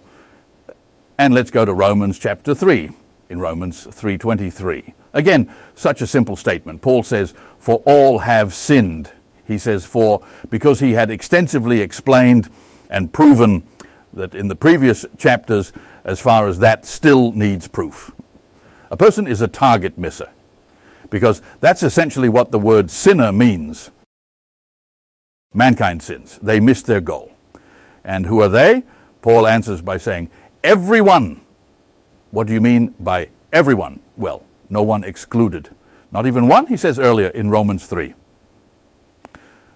and 1.18 1.34
let's 1.34 1.50
go 1.50 1.64
to 1.64 1.74
Romans 1.74 2.18
chapter 2.18 2.54
3 2.54 2.90
in 3.28 3.38
Romans 3.38 3.86
3:23. 3.90 4.94
Again, 5.12 5.48
such 5.74 6.00
a 6.00 6.06
simple 6.06 6.34
statement. 6.34 6.80
Paul 6.80 7.02
says, 7.02 7.34
"For 7.58 7.82
all 7.84 8.20
have 8.20 8.54
sinned." 8.54 9.10
He 9.46 9.58
says, 9.58 9.84
"For 9.84 10.22
because 10.48 10.80
he 10.80 10.92
had 10.94 11.10
extensively 11.10 11.80
explained 11.80 12.48
and 12.88 13.12
proven 13.12 13.62
that 14.12 14.34
in 14.34 14.48
the 14.48 14.56
previous 14.56 15.04
chapters 15.18 15.72
as 16.04 16.18
far 16.18 16.48
as 16.48 16.58
that 16.58 16.86
still 16.86 17.32
needs 17.32 17.68
proof. 17.68 18.10
A 18.90 18.96
person 18.96 19.26
is 19.26 19.40
a 19.40 19.48
target 19.48 19.96
misser 19.98 20.28
because 21.10 21.42
that's 21.60 21.82
essentially 21.82 22.28
what 22.28 22.52
the 22.52 22.58
word 22.58 22.90
sinner 22.90 23.32
means. 23.32 23.90
Mankind 25.54 26.02
sins. 26.02 26.38
They 26.42 26.58
miss 26.58 26.82
their 26.82 27.00
goal. 27.00 27.31
And 28.04 28.26
who 28.26 28.40
are 28.40 28.48
they? 28.48 28.82
Paul 29.20 29.46
answers 29.46 29.80
by 29.80 29.96
saying, 29.96 30.30
Everyone. 30.64 31.40
What 32.30 32.46
do 32.46 32.54
you 32.54 32.60
mean 32.60 32.94
by 32.98 33.28
everyone? 33.52 34.00
Well, 34.16 34.44
no 34.70 34.82
one 34.82 35.04
excluded. 35.04 35.70
Not 36.10 36.26
even 36.26 36.48
one, 36.48 36.66
he 36.66 36.76
says 36.76 36.98
earlier 36.98 37.28
in 37.28 37.50
Romans 37.50 37.86
3. 37.86 38.14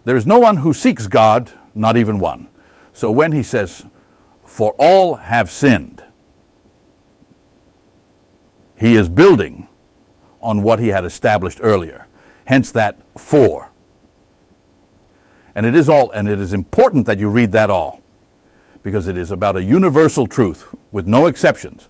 There 0.04 0.16
is 0.16 0.26
no 0.26 0.38
one 0.38 0.58
who 0.58 0.72
seeks 0.72 1.06
God, 1.06 1.50
not 1.74 1.96
even 1.96 2.18
one. 2.18 2.48
So 2.92 3.10
when 3.10 3.32
he 3.32 3.42
says, 3.42 3.84
For 4.44 4.74
all 4.78 5.16
have 5.16 5.50
sinned, 5.50 6.02
he 8.76 8.94
is 8.94 9.08
building 9.08 9.68
on 10.40 10.62
what 10.62 10.78
he 10.78 10.88
had 10.88 11.04
established 11.04 11.58
earlier. 11.62 12.06
Hence 12.44 12.70
that 12.72 12.98
for. 13.18 13.70
And 15.54 15.66
it 15.66 15.74
is 15.74 15.88
all, 15.88 16.10
and 16.12 16.28
it 16.28 16.38
is 16.38 16.52
important 16.52 17.06
that 17.06 17.18
you 17.18 17.28
read 17.28 17.52
that 17.52 17.70
all, 17.70 18.00
because 18.86 19.08
it 19.08 19.18
is 19.18 19.32
about 19.32 19.56
a 19.56 19.64
universal 19.64 20.28
truth 20.28 20.72
with 20.92 21.08
no 21.08 21.26
exceptions. 21.26 21.88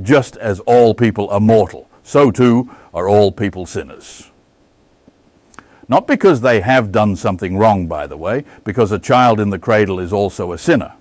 Just 0.00 0.34
as 0.38 0.60
all 0.60 0.94
people 0.94 1.28
are 1.28 1.40
mortal, 1.40 1.90
so 2.02 2.30
too 2.30 2.74
are 2.94 3.06
all 3.06 3.30
people 3.30 3.66
sinners. 3.66 4.30
Not 5.88 6.06
because 6.06 6.40
they 6.40 6.62
have 6.62 6.90
done 6.90 7.16
something 7.16 7.58
wrong, 7.58 7.86
by 7.86 8.06
the 8.06 8.16
way, 8.16 8.46
because 8.64 8.92
a 8.92 8.98
child 8.98 9.40
in 9.40 9.50
the 9.50 9.58
cradle 9.58 10.00
is 10.00 10.10
also 10.10 10.52
a 10.52 10.56
sinner. 10.56 10.94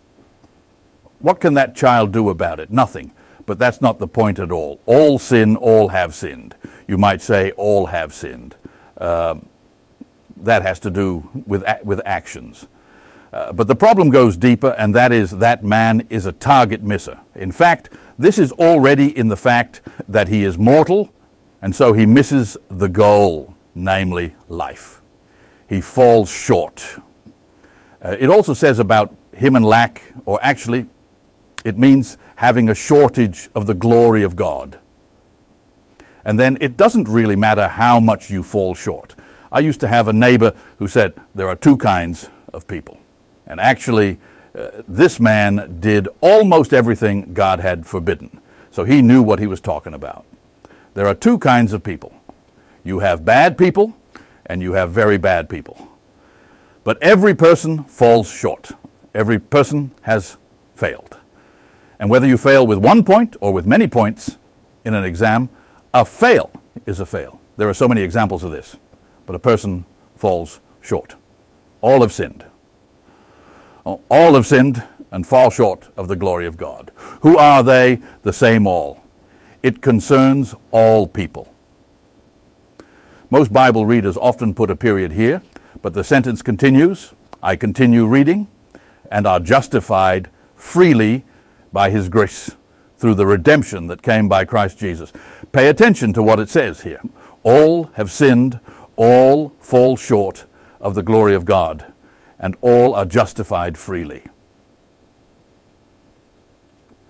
What 1.20 1.40
can 1.40 1.54
that 1.54 1.78
child 1.78 2.12
do 2.12 2.28
about 2.28 2.60
it? 2.60 2.70
Nothing. 2.70 3.14
But 3.46 3.58
that's 3.58 3.80
not 3.80 4.00
the 4.00 4.08
point 4.10 4.40
at 4.40 4.52
all. 4.52 4.82
All 4.86 5.18
sin, 5.18 5.56
all 5.56 5.88
have 5.88 6.14
sinned. 6.14 6.56
You 6.90 6.98
might 6.98 7.22
say 7.22 7.52
all 7.52 7.86
have 7.86 8.14
sinned. 8.14 8.58
Uh, 8.98 9.36
that 10.36 10.64
has 10.64 10.78
to 10.82 10.90
do 10.90 11.30
with, 11.46 11.64
with 11.86 12.02
actions. 12.06 12.68
Uh, 13.38 13.54
but 13.54 13.68
the 13.68 13.76
problem 13.76 14.10
goes 14.10 14.36
deeper, 14.36 14.74
and 14.80 14.96
that 14.96 15.12
is 15.12 15.30
that 15.30 15.64
man 15.64 16.08
is 16.10 16.26
a 16.26 16.32
target 16.32 16.82
misser. 16.82 17.20
In 17.36 17.52
fact, 17.52 17.92
this 18.18 18.40
is 18.40 18.52
already 18.54 19.16
in 19.16 19.28
the 19.28 19.38
fact 19.38 19.82
that 20.08 20.28
he 20.28 20.44
is 20.44 20.58
mortal, 20.58 21.14
and 21.62 21.76
so 21.76 21.94
he 21.94 22.08
misses 22.08 22.58
the 22.70 22.90
goal, 22.90 23.54
namely 23.76 24.34
life. 24.50 25.04
He 25.70 25.82
falls 25.82 26.32
short. 26.32 26.84
Uh, 28.04 28.18
it 28.20 28.28
also 28.28 28.56
says 28.56 28.80
about 28.80 29.16
him 29.34 29.56
and 29.56 29.64
lack, 29.64 30.02
or 30.26 30.40
actually, 30.42 30.88
it 31.64 31.78
means 31.78 32.18
having 32.38 32.70
a 32.70 32.76
shortage 32.76 33.52
of 33.54 33.68
the 33.68 33.76
glory 33.76 34.24
of 34.24 34.36
God. 34.36 34.80
And 36.26 36.40
then 36.40 36.58
it 36.60 36.76
doesn't 36.76 37.08
really 37.08 37.36
matter 37.36 37.68
how 37.68 38.00
much 38.00 38.32
you 38.32 38.42
fall 38.42 38.74
short. 38.74 39.14
I 39.52 39.60
used 39.60 39.80
to 39.82 39.88
have 39.88 40.08
a 40.08 40.14
neighbor 40.14 40.56
who 40.80 40.88
said 40.88 41.14
there 41.36 41.48
are 41.48 41.56
two 41.56 41.78
kinds 41.78 42.32
of 42.52 42.68
people. 42.68 42.98
And 43.48 43.60
actually, 43.60 44.20
uh, 44.58 44.84
this 44.88 45.20
man 45.20 45.78
did 45.80 46.08
almost 46.22 46.74
everything 46.74 47.34
God 47.34 47.60
had 47.60 47.86
forbidden. 47.86 48.42
So 48.72 48.84
he 48.84 49.02
knew 49.02 49.22
what 49.22 49.40
he 49.40 49.48
was 49.48 49.62
talking 49.62 49.94
about. 49.94 50.26
There 50.94 51.08
are 51.08 51.16
two 51.16 51.38
kinds 51.40 51.74
of 51.74 51.84
people 51.84 52.14
you 52.84 53.00
have 53.00 53.26
bad 53.26 53.58
people, 53.58 53.98
and 54.46 54.62
you 54.62 54.72
have 54.72 54.92
very 54.92 55.18
bad 55.18 55.50
people. 55.50 55.90
But 56.86 56.98
every 57.04 57.36
person 57.36 57.84
falls 57.84 58.32
short, 58.32 58.72
every 59.14 59.40
person 59.40 59.92
has 60.04 60.38
failed. 60.76 61.18
And 62.00 62.10
whether 62.10 62.26
you 62.26 62.38
fail 62.38 62.66
with 62.66 62.78
one 62.78 63.04
point 63.04 63.36
or 63.42 63.52
with 63.52 63.66
many 63.66 63.88
points 63.88 64.38
in 64.86 64.94
an 64.94 65.04
exam, 65.04 65.50
a 65.94 66.06
fail 66.06 66.50
is 66.86 67.00
a 67.00 67.06
fail. 67.06 67.42
There 67.58 67.68
are 67.68 67.74
so 67.74 67.88
many 67.88 68.02
examples 68.02 68.44
of 68.44 68.52
this. 68.52 68.78
But 69.26 69.36
a 69.36 69.40
person 69.40 69.84
falls 70.16 70.62
short. 70.80 71.16
All 71.82 72.02
have 72.02 72.14
sinned. 72.14 72.46
All 74.10 74.34
have 74.34 74.46
sinned 74.46 74.84
and 75.12 75.26
fall 75.26 75.50
short 75.50 75.88
of 75.96 76.10
the 76.10 76.16
glory 76.18 76.46
of 76.46 76.58
God. 76.58 76.92
Who 77.22 77.38
are 77.38 77.64
they? 77.64 78.02
The 78.24 78.34
same 78.34 78.68
all. 78.68 79.02
It 79.64 79.82
concerns 79.82 80.54
all 80.72 81.08
people. 81.08 81.54
Most 83.30 83.54
Bible 83.54 83.86
readers 83.86 84.18
often 84.18 84.54
put 84.54 84.70
a 84.70 84.76
period 84.76 85.14
here, 85.14 85.42
but 85.82 85.94
the 85.94 86.04
sentence 86.04 86.42
continues 86.42 87.14
I 87.42 87.56
continue 87.56 88.06
reading 88.08 88.48
and 89.10 89.26
are 89.26 89.40
justified 89.40 90.30
freely 90.56 91.24
by 91.72 91.90
his 91.90 92.10
grace 92.10 92.56
through 92.98 93.14
the 93.14 93.28
redemption 93.28 93.88
that 93.88 94.02
came 94.02 94.28
by 94.28 94.44
Christ 94.44 94.80
Jesus. 94.80 95.14
Pay 95.52 95.70
attention 95.70 96.12
to 96.14 96.24
what 96.24 96.40
it 96.40 96.50
says 96.50 96.82
here. 96.82 97.00
All 97.44 97.86
have 97.94 98.12
sinned, 98.12 98.60
all 98.96 99.50
fall 99.60 99.96
short 99.96 100.46
of 100.82 100.96
the 100.96 101.04
glory 101.04 101.36
of 101.36 101.46
God, 101.46 101.94
and 102.40 102.56
all 102.62 102.94
are 102.94 103.06
justified 103.06 103.78
freely. 103.78 104.24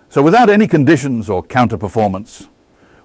So, 0.10 0.22
without 0.22 0.50
any 0.50 0.68
conditions 0.68 1.30
or 1.30 1.44
counter-performance, 1.44 2.48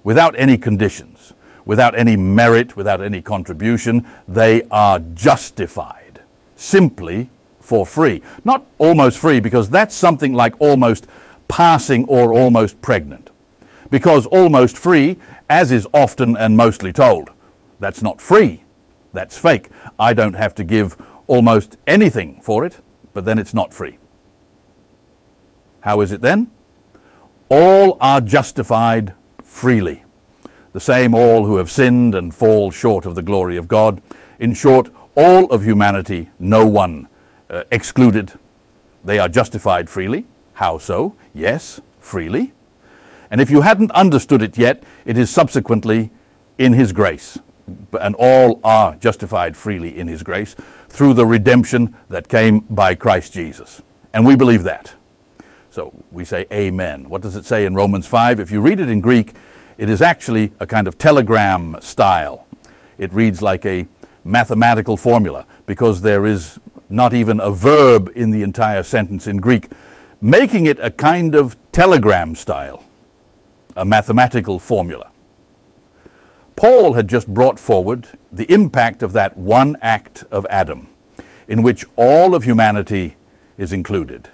without 0.03 0.33
any 0.37 0.57
conditions, 0.57 1.33
without 1.65 1.97
any 1.97 2.15
merit, 2.15 2.75
without 2.75 3.01
any 3.01 3.21
contribution, 3.21 4.07
they 4.27 4.63
are 4.71 4.99
justified 4.99 6.21
simply 6.55 7.29
for 7.59 7.85
free. 7.85 8.21
Not 8.43 8.65
almost 8.77 9.17
free, 9.17 9.39
because 9.39 9.69
that's 9.69 9.95
something 9.95 10.33
like 10.33 10.55
almost 10.59 11.07
passing 11.47 12.05
or 12.05 12.33
almost 12.33 12.81
pregnant. 12.81 13.29
Because 13.89 14.25
almost 14.25 14.77
free, 14.77 15.17
as 15.49 15.71
is 15.71 15.87
often 15.93 16.35
and 16.37 16.57
mostly 16.57 16.91
told, 16.93 17.29
that's 17.79 18.01
not 18.01 18.21
free, 18.21 18.63
that's 19.11 19.37
fake. 19.37 19.69
I 19.99 20.13
don't 20.13 20.33
have 20.33 20.55
to 20.55 20.63
give 20.63 20.97
almost 21.27 21.77
anything 21.87 22.39
for 22.41 22.65
it, 22.65 22.79
but 23.13 23.25
then 23.25 23.39
it's 23.39 23.53
not 23.53 23.73
free. 23.73 23.97
How 25.81 26.01
is 26.01 26.11
it 26.11 26.21
then? 26.21 26.49
All 27.49 27.97
are 27.99 28.21
justified 28.21 29.13
freely. 29.43 30.03
The 30.71 30.79
same 30.79 31.13
all 31.13 31.45
who 31.45 31.57
have 31.57 31.69
sinned 31.69 32.15
and 32.15 32.33
fall 32.33 32.71
short 32.71 33.05
of 33.05 33.15
the 33.15 33.21
glory 33.21 33.57
of 33.57 33.67
God. 33.67 34.01
In 34.39 34.53
short, 34.53 34.89
all 35.15 35.45
of 35.51 35.63
humanity, 35.63 36.29
no 36.39 36.65
one 36.65 37.07
uh, 37.49 37.63
excluded. 37.71 38.33
They 39.03 39.19
are 39.19 39.29
justified 39.29 39.89
freely. 39.89 40.25
How 40.53 40.77
so? 40.77 41.15
Yes, 41.33 41.79
freely. 41.99 42.53
And 43.29 43.41
if 43.41 43.51
you 43.51 43.61
hadn't 43.61 43.91
understood 43.91 44.41
it 44.41 44.57
yet, 44.57 44.83
it 45.05 45.17
is 45.17 45.29
subsequently 45.29 46.11
in 46.57 46.73
His 46.73 46.91
grace. 46.91 47.37
And 47.99 48.15
all 48.15 48.59
are 48.63 48.95
justified 48.95 49.55
freely 49.55 49.97
in 49.97 50.07
His 50.07 50.23
grace 50.23 50.55
through 50.89 51.13
the 51.13 51.25
redemption 51.25 51.95
that 52.09 52.27
came 52.27 52.59
by 52.69 52.95
Christ 52.95 53.33
Jesus. 53.33 53.81
And 54.13 54.25
we 54.25 54.35
believe 54.35 54.63
that. 54.63 54.93
So 55.71 55.91
we 56.11 56.23
say 56.23 56.45
amen. 56.51 57.09
What 57.09 57.21
does 57.21 57.35
it 57.35 57.45
say 57.45 57.65
in 57.65 57.73
Romans 57.73 58.05
5? 58.05 58.39
If 58.39 58.51
you 58.51 58.61
read 58.61 58.79
it 58.79 58.89
in 58.89 59.01
Greek, 59.01 59.33
it 59.77 59.89
is 59.89 60.01
actually 60.01 60.51
a 60.59 60.67
kind 60.67 60.87
of 60.87 60.97
telegram 60.97 61.77
style. 61.81 62.45
It 62.97 63.11
reads 63.11 63.41
like 63.41 63.65
a 63.65 63.87
mathematical 64.23 64.97
formula 64.97 65.45
because 65.65 66.01
there 66.01 66.25
is 66.25 66.59
not 66.89 67.13
even 67.13 67.39
a 67.39 67.49
verb 67.49 68.11
in 68.15 68.29
the 68.29 68.43
entire 68.43 68.83
sentence 68.83 69.25
in 69.25 69.37
Greek, 69.37 69.69
making 70.21 70.67
it 70.67 70.77
a 70.79 70.91
kind 70.91 71.33
of 71.33 71.57
telegram 71.71 72.35
style, 72.35 72.83
a 73.75 73.83
mathematical 73.83 74.59
formula. 74.59 75.09
Paul 76.55 76.93
had 76.93 77.07
just 77.07 77.27
brought 77.27 77.59
forward 77.59 78.07
the 78.31 78.51
impact 78.51 79.03
of 79.03 79.13
that 79.13 79.37
one 79.37 79.77
act 79.81 80.23
of 80.31 80.45
Adam, 80.49 80.87
in 81.47 81.63
which 81.63 81.85
all 81.95 82.35
of 82.35 82.43
humanity 82.43 83.15
is 83.57 83.73
included. 83.73 84.29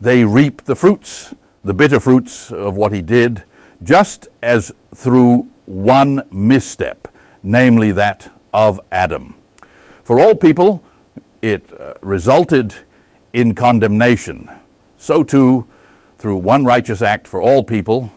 They 0.00 0.24
reap 0.24 0.64
the 0.64 0.76
fruits, 0.76 1.34
the 1.64 1.74
bitter 1.74 2.00
fruits 2.00 2.50
of 2.50 2.76
what 2.76 2.92
he 2.92 3.02
did, 3.02 3.44
just 3.82 4.28
as 4.42 4.72
through 4.94 5.48
one 5.66 6.22
misstep, 6.30 7.08
namely 7.42 7.92
that 7.92 8.30
of 8.52 8.80
Adam. 8.90 9.34
For 10.02 10.18
all 10.18 10.34
people, 10.34 10.82
it 11.42 11.70
uh, 11.78 11.94
resulted 12.00 12.74
in 13.32 13.54
condemnation. 13.54 14.50
So 14.98 15.22
too, 15.22 15.66
through 16.18 16.36
one 16.36 16.64
righteous 16.64 17.00
act 17.00 17.26
for 17.26 17.40
all 17.40 17.62
people, 17.62 18.12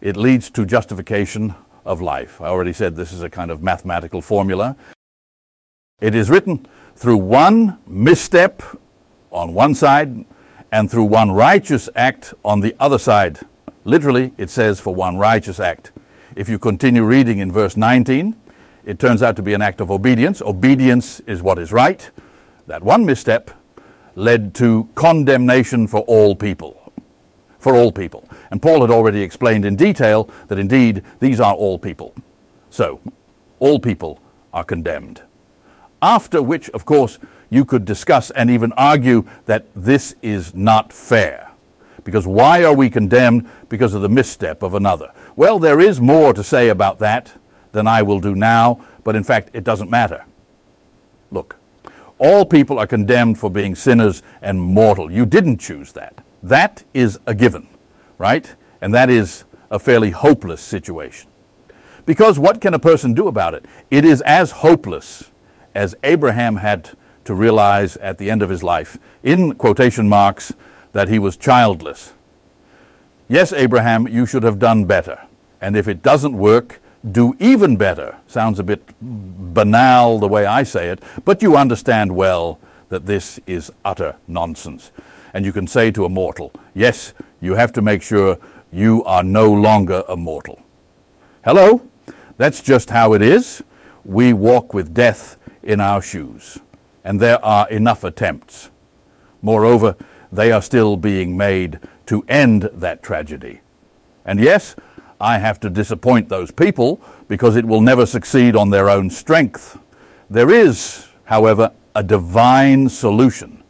it 0.00 0.16
leads 0.16 0.50
to 0.50 0.64
justification 0.64 1.54
of 1.86 2.02
life. 2.02 2.40
I 2.40 2.48
already 2.48 2.72
said 2.72 2.96
this 2.96 3.12
is 3.12 3.22
a 3.22 3.30
kind 3.30 3.50
of 3.50 3.62
mathematical 3.62 4.20
formula. 4.20 4.76
It 6.00 6.14
is 6.14 6.28
written 6.28 6.66
through 6.94 7.16
one 7.16 7.78
misstep 7.86 8.62
on 9.30 9.54
one 9.54 9.74
side 9.74 10.26
and 10.72 10.90
through 10.90 11.04
one 11.04 11.30
righteous 11.30 11.88
act 11.94 12.34
on 12.44 12.60
the 12.60 12.74
other 12.78 12.98
side. 12.98 13.38
Literally, 13.84 14.32
it 14.36 14.50
says 14.50 14.80
for 14.80 14.94
one 14.94 15.16
righteous 15.16 15.60
act. 15.60 15.92
If 16.34 16.48
you 16.48 16.58
continue 16.58 17.04
reading 17.04 17.38
in 17.38 17.50
verse 17.50 17.76
19, 17.76 18.34
it 18.84 18.98
turns 18.98 19.22
out 19.22 19.36
to 19.36 19.42
be 19.42 19.54
an 19.54 19.62
act 19.62 19.80
of 19.80 19.90
obedience. 19.90 20.42
Obedience 20.42 21.20
is 21.20 21.40
what 21.40 21.58
is 21.58 21.72
right. 21.72 22.10
That 22.66 22.82
one 22.82 23.06
misstep 23.06 23.50
led 24.16 24.54
to 24.56 24.88
condemnation 24.94 25.86
for 25.86 26.00
all 26.00 26.34
people. 26.34 26.85
For 27.66 27.74
all 27.74 27.90
people. 27.90 28.28
And 28.52 28.62
Paul 28.62 28.82
had 28.82 28.92
already 28.92 29.22
explained 29.22 29.64
in 29.64 29.74
detail 29.74 30.30
that 30.46 30.56
indeed 30.56 31.02
these 31.18 31.40
are 31.40 31.52
all 31.52 31.80
people. 31.80 32.14
So, 32.70 33.00
all 33.58 33.80
people 33.80 34.20
are 34.54 34.62
condemned. 34.62 35.22
After 36.00 36.40
which, 36.40 36.70
of 36.70 36.84
course, 36.84 37.18
you 37.50 37.64
could 37.64 37.84
discuss 37.84 38.30
and 38.30 38.50
even 38.50 38.72
argue 38.74 39.24
that 39.46 39.66
this 39.74 40.14
is 40.22 40.54
not 40.54 40.92
fair. 40.92 41.50
Because 42.04 42.24
why 42.24 42.62
are 42.62 42.72
we 42.72 42.88
condemned? 42.88 43.50
Because 43.68 43.94
of 43.94 44.02
the 44.02 44.08
misstep 44.08 44.62
of 44.62 44.74
another. 44.74 45.10
Well, 45.34 45.58
there 45.58 45.80
is 45.80 46.00
more 46.00 46.32
to 46.34 46.44
say 46.44 46.68
about 46.68 47.00
that 47.00 47.32
than 47.72 47.88
I 47.88 48.00
will 48.02 48.20
do 48.20 48.36
now, 48.36 48.80
but 49.02 49.16
in 49.16 49.24
fact, 49.24 49.50
it 49.54 49.64
doesn't 49.64 49.90
matter. 49.90 50.24
Look, 51.32 51.56
all 52.18 52.44
people 52.44 52.78
are 52.78 52.86
condemned 52.86 53.40
for 53.40 53.50
being 53.50 53.74
sinners 53.74 54.22
and 54.40 54.60
mortal. 54.60 55.10
You 55.10 55.26
didn't 55.26 55.58
choose 55.58 55.90
that. 55.94 56.22
That 56.46 56.84
is 56.94 57.18
a 57.26 57.34
given, 57.34 57.66
right? 58.18 58.54
And 58.80 58.94
that 58.94 59.10
is 59.10 59.42
a 59.68 59.80
fairly 59.80 60.10
hopeless 60.10 60.60
situation. 60.60 61.28
Because 62.04 62.38
what 62.38 62.60
can 62.60 62.72
a 62.72 62.78
person 62.78 63.14
do 63.14 63.26
about 63.26 63.52
it? 63.52 63.64
It 63.90 64.04
is 64.04 64.20
as 64.22 64.52
hopeless 64.52 65.32
as 65.74 65.96
Abraham 66.04 66.56
had 66.56 66.90
to 67.24 67.34
realize 67.34 67.96
at 67.96 68.18
the 68.18 68.30
end 68.30 68.42
of 68.42 68.48
his 68.48 68.62
life, 68.62 68.96
in 69.24 69.56
quotation 69.56 70.08
marks, 70.08 70.52
that 70.92 71.08
he 71.08 71.18
was 71.18 71.36
childless. 71.36 72.12
Yes, 73.26 73.52
Abraham, 73.52 74.06
you 74.06 74.24
should 74.24 74.44
have 74.44 74.60
done 74.60 74.84
better. 74.84 75.20
And 75.60 75.76
if 75.76 75.88
it 75.88 76.00
doesn't 76.00 76.38
work, 76.38 76.80
do 77.10 77.34
even 77.40 77.76
better. 77.76 78.18
Sounds 78.28 78.60
a 78.60 78.62
bit 78.62 78.94
banal 79.00 80.20
the 80.20 80.28
way 80.28 80.46
I 80.46 80.62
say 80.62 80.90
it, 80.90 81.02
but 81.24 81.42
you 81.42 81.56
understand 81.56 82.14
well 82.14 82.60
that 82.88 83.06
this 83.06 83.40
is 83.48 83.72
utter 83.84 84.14
nonsense. 84.28 84.92
And 85.36 85.44
you 85.44 85.52
can 85.52 85.66
say 85.66 85.90
to 85.90 86.06
a 86.06 86.08
mortal, 86.08 86.50
yes, 86.74 87.12
you 87.42 87.56
have 87.56 87.70
to 87.74 87.82
make 87.82 88.00
sure 88.00 88.38
you 88.72 89.04
are 89.04 89.22
no 89.22 89.52
longer 89.52 90.02
a 90.08 90.16
mortal. 90.16 90.62
Hello? 91.44 91.86
That's 92.38 92.62
just 92.62 92.88
how 92.88 93.12
it 93.12 93.20
is. 93.20 93.62
We 94.06 94.32
walk 94.32 94.72
with 94.72 94.94
death 94.94 95.36
in 95.62 95.78
our 95.78 96.00
shoes. 96.00 96.58
And 97.04 97.20
there 97.20 97.44
are 97.44 97.68
enough 97.68 98.02
attempts. 98.02 98.70
Moreover, 99.42 99.94
they 100.32 100.52
are 100.52 100.62
still 100.62 100.96
being 100.96 101.36
made 101.36 101.80
to 102.06 102.24
end 102.28 102.70
that 102.72 103.02
tragedy. 103.02 103.60
And 104.24 104.40
yes, 104.40 104.74
I 105.20 105.36
have 105.36 105.60
to 105.60 105.68
disappoint 105.68 106.30
those 106.30 106.50
people 106.50 106.98
because 107.28 107.56
it 107.56 107.66
will 107.66 107.82
never 107.82 108.06
succeed 108.06 108.56
on 108.56 108.70
their 108.70 108.88
own 108.88 109.10
strength. 109.10 109.78
There 110.30 110.50
is, 110.50 111.08
however, 111.24 111.72
a 111.94 112.02
divine 112.02 112.88
solution. 112.88 113.62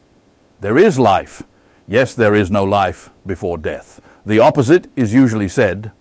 There 0.60 0.78
is 0.78 0.96
life. 0.96 1.42
Yes, 1.88 2.14
there 2.14 2.34
is 2.34 2.50
no 2.50 2.64
life 2.64 3.10
before 3.24 3.58
death. 3.58 4.00
The 4.24 4.40
opposite 4.40 4.90
is 4.96 5.14
usually 5.14 5.48
said. 5.48 5.92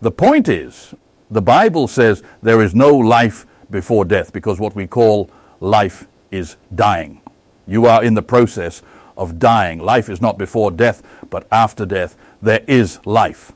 The 0.00 0.10
point 0.10 0.48
is, 0.48 0.94
the 1.30 1.42
Bible 1.42 1.88
says 1.88 2.22
there 2.42 2.62
is 2.62 2.74
no 2.74 2.96
life 2.96 3.46
before 3.70 4.06
death 4.06 4.32
because 4.32 4.58
what 4.58 4.74
we 4.74 4.86
call 4.86 5.30
life 5.60 6.06
is 6.30 6.56
dying. 6.74 7.20
You 7.66 7.84
are 7.84 8.02
in 8.02 8.14
the 8.14 8.22
process 8.22 8.80
of 9.16 9.38
dying. 9.38 9.78
Life 9.78 10.08
is 10.08 10.22
not 10.22 10.38
before 10.38 10.70
death, 10.70 11.02
but 11.28 11.46
after 11.52 11.84
death. 11.84 12.16
There 12.40 12.64
is 12.66 13.04
life. 13.04 13.52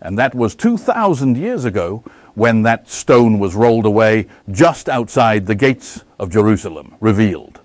And 0.00 0.16
that 0.16 0.34
was 0.34 0.54
2,000 0.54 1.36
years 1.36 1.64
ago 1.64 2.04
when 2.34 2.62
that 2.62 2.88
stone 2.88 3.40
was 3.40 3.56
rolled 3.56 3.86
away 3.86 4.28
just 4.50 4.88
outside 4.88 5.46
the 5.46 5.54
gates 5.56 6.04
of 6.20 6.30
Jerusalem, 6.30 6.94
revealed. 7.00 7.60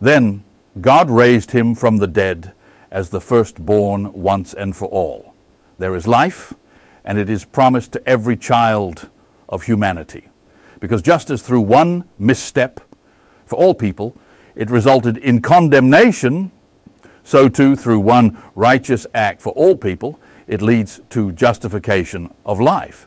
Then 0.00 0.44
God 0.80 1.10
raised 1.10 1.52
him 1.52 1.74
from 1.74 1.96
the 1.96 2.06
dead 2.06 2.52
as 2.90 3.10
the 3.10 3.20
firstborn 3.20 4.12
once 4.12 4.54
and 4.54 4.76
for 4.76 4.88
all. 4.88 5.34
There 5.78 5.94
is 5.94 6.06
life, 6.06 6.54
and 7.04 7.18
it 7.18 7.30
is 7.30 7.44
promised 7.44 7.92
to 7.92 8.08
every 8.08 8.36
child 8.36 9.08
of 9.48 9.62
humanity. 9.64 10.28
Because 10.80 11.02
just 11.02 11.30
as 11.30 11.42
through 11.42 11.62
one 11.62 12.08
misstep 12.18 12.80
for 13.46 13.56
all 13.56 13.74
people, 13.74 14.16
it 14.54 14.70
resulted 14.70 15.16
in 15.16 15.40
condemnation, 15.40 16.50
so 17.22 17.48
too 17.48 17.76
through 17.76 18.00
one 18.00 18.36
righteous 18.54 19.06
act 19.14 19.40
for 19.40 19.52
all 19.54 19.76
people, 19.76 20.18
it 20.46 20.62
leads 20.62 21.00
to 21.10 21.32
justification 21.32 22.32
of 22.44 22.60
life. 22.60 23.06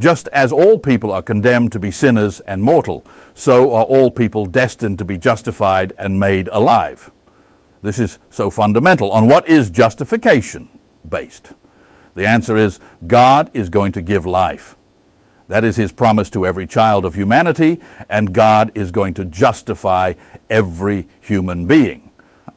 Just 0.00 0.28
as 0.28 0.52
all 0.52 0.78
people 0.78 1.10
are 1.10 1.22
condemned 1.22 1.72
to 1.72 1.78
be 1.78 1.90
sinners 1.90 2.40
and 2.40 2.62
mortal, 2.62 3.04
so 3.34 3.74
are 3.74 3.84
all 3.84 4.10
people 4.10 4.46
destined 4.46 4.98
to 4.98 5.04
be 5.04 5.18
justified 5.18 5.92
and 5.98 6.20
made 6.20 6.48
alive. 6.48 7.10
This 7.82 7.98
is 7.98 8.18
so 8.30 8.50
fundamental. 8.50 9.10
On 9.12 9.28
what 9.28 9.48
is 9.48 9.70
justification 9.70 10.68
based? 11.08 11.52
The 12.14 12.26
answer 12.26 12.56
is 12.56 12.80
God 13.06 13.50
is 13.54 13.68
going 13.68 13.92
to 13.92 14.02
give 14.02 14.26
life. 14.26 14.76
That 15.48 15.64
is 15.64 15.76
his 15.76 15.92
promise 15.92 16.28
to 16.30 16.44
every 16.44 16.66
child 16.66 17.04
of 17.04 17.14
humanity, 17.14 17.80
and 18.10 18.34
God 18.34 18.70
is 18.74 18.90
going 18.90 19.14
to 19.14 19.24
justify 19.24 20.12
every 20.50 21.08
human 21.20 21.66
being. 21.66 22.10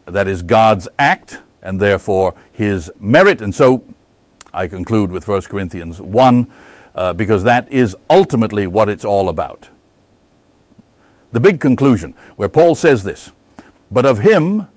That 0.05 0.27
is 0.27 0.41
God's 0.41 0.89
act, 0.99 1.39
and 1.61 1.79
therefore 1.79 2.35
his 2.51 2.91
merit. 2.99 3.41
And 3.41 3.55
so 3.55 3.85
I 4.53 4.67
conclude 4.67 5.11
with 5.11 5.27
1 5.27 5.43
Corinthians 5.43 6.01
1, 6.01 6.51
uh, 6.93 7.13
because 7.13 7.43
that 7.43 7.71
is 7.71 7.95
ultimately 8.09 8.67
what 8.67 8.89
it's 8.89 9.05
all 9.05 9.29
about. 9.29 9.69
The 11.31 11.39
big 11.39 11.61
conclusion, 11.61 12.13
where 12.35 12.49
Paul 12.49 12.75
says 12.75 13.03
this, 13.03 13.31
but 13.89 14.05
of 14.05 14.19
him, 14.19 14.67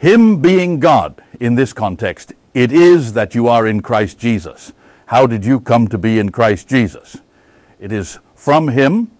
him 0.00 0.40
being 0.40 0.80
God 0.80 1.22
in 1.40 1.56
this 1.56 1.74
context, 1.74 2.32
it 2.54 2.72
is 2.72 3.12
that 3.12 3.34
you 3.34 3.48
are 3.48 3.66
in 3.66 3.82
Christ 3.82 4.18
Jesus. 4.18 4.72
How 5.04 5.26
did 5.26 5.44
you 5.44 5.60
come 5.60 5.88
to 5.88 5.98
be 5.98 6.18
in 6.18 6.30
Christ 6.32 6.66
Jesus? 6.66 7.18
It 7.78 7.92
is 7.92 8.18
from 8.34 8.68
him, 8.68 9.10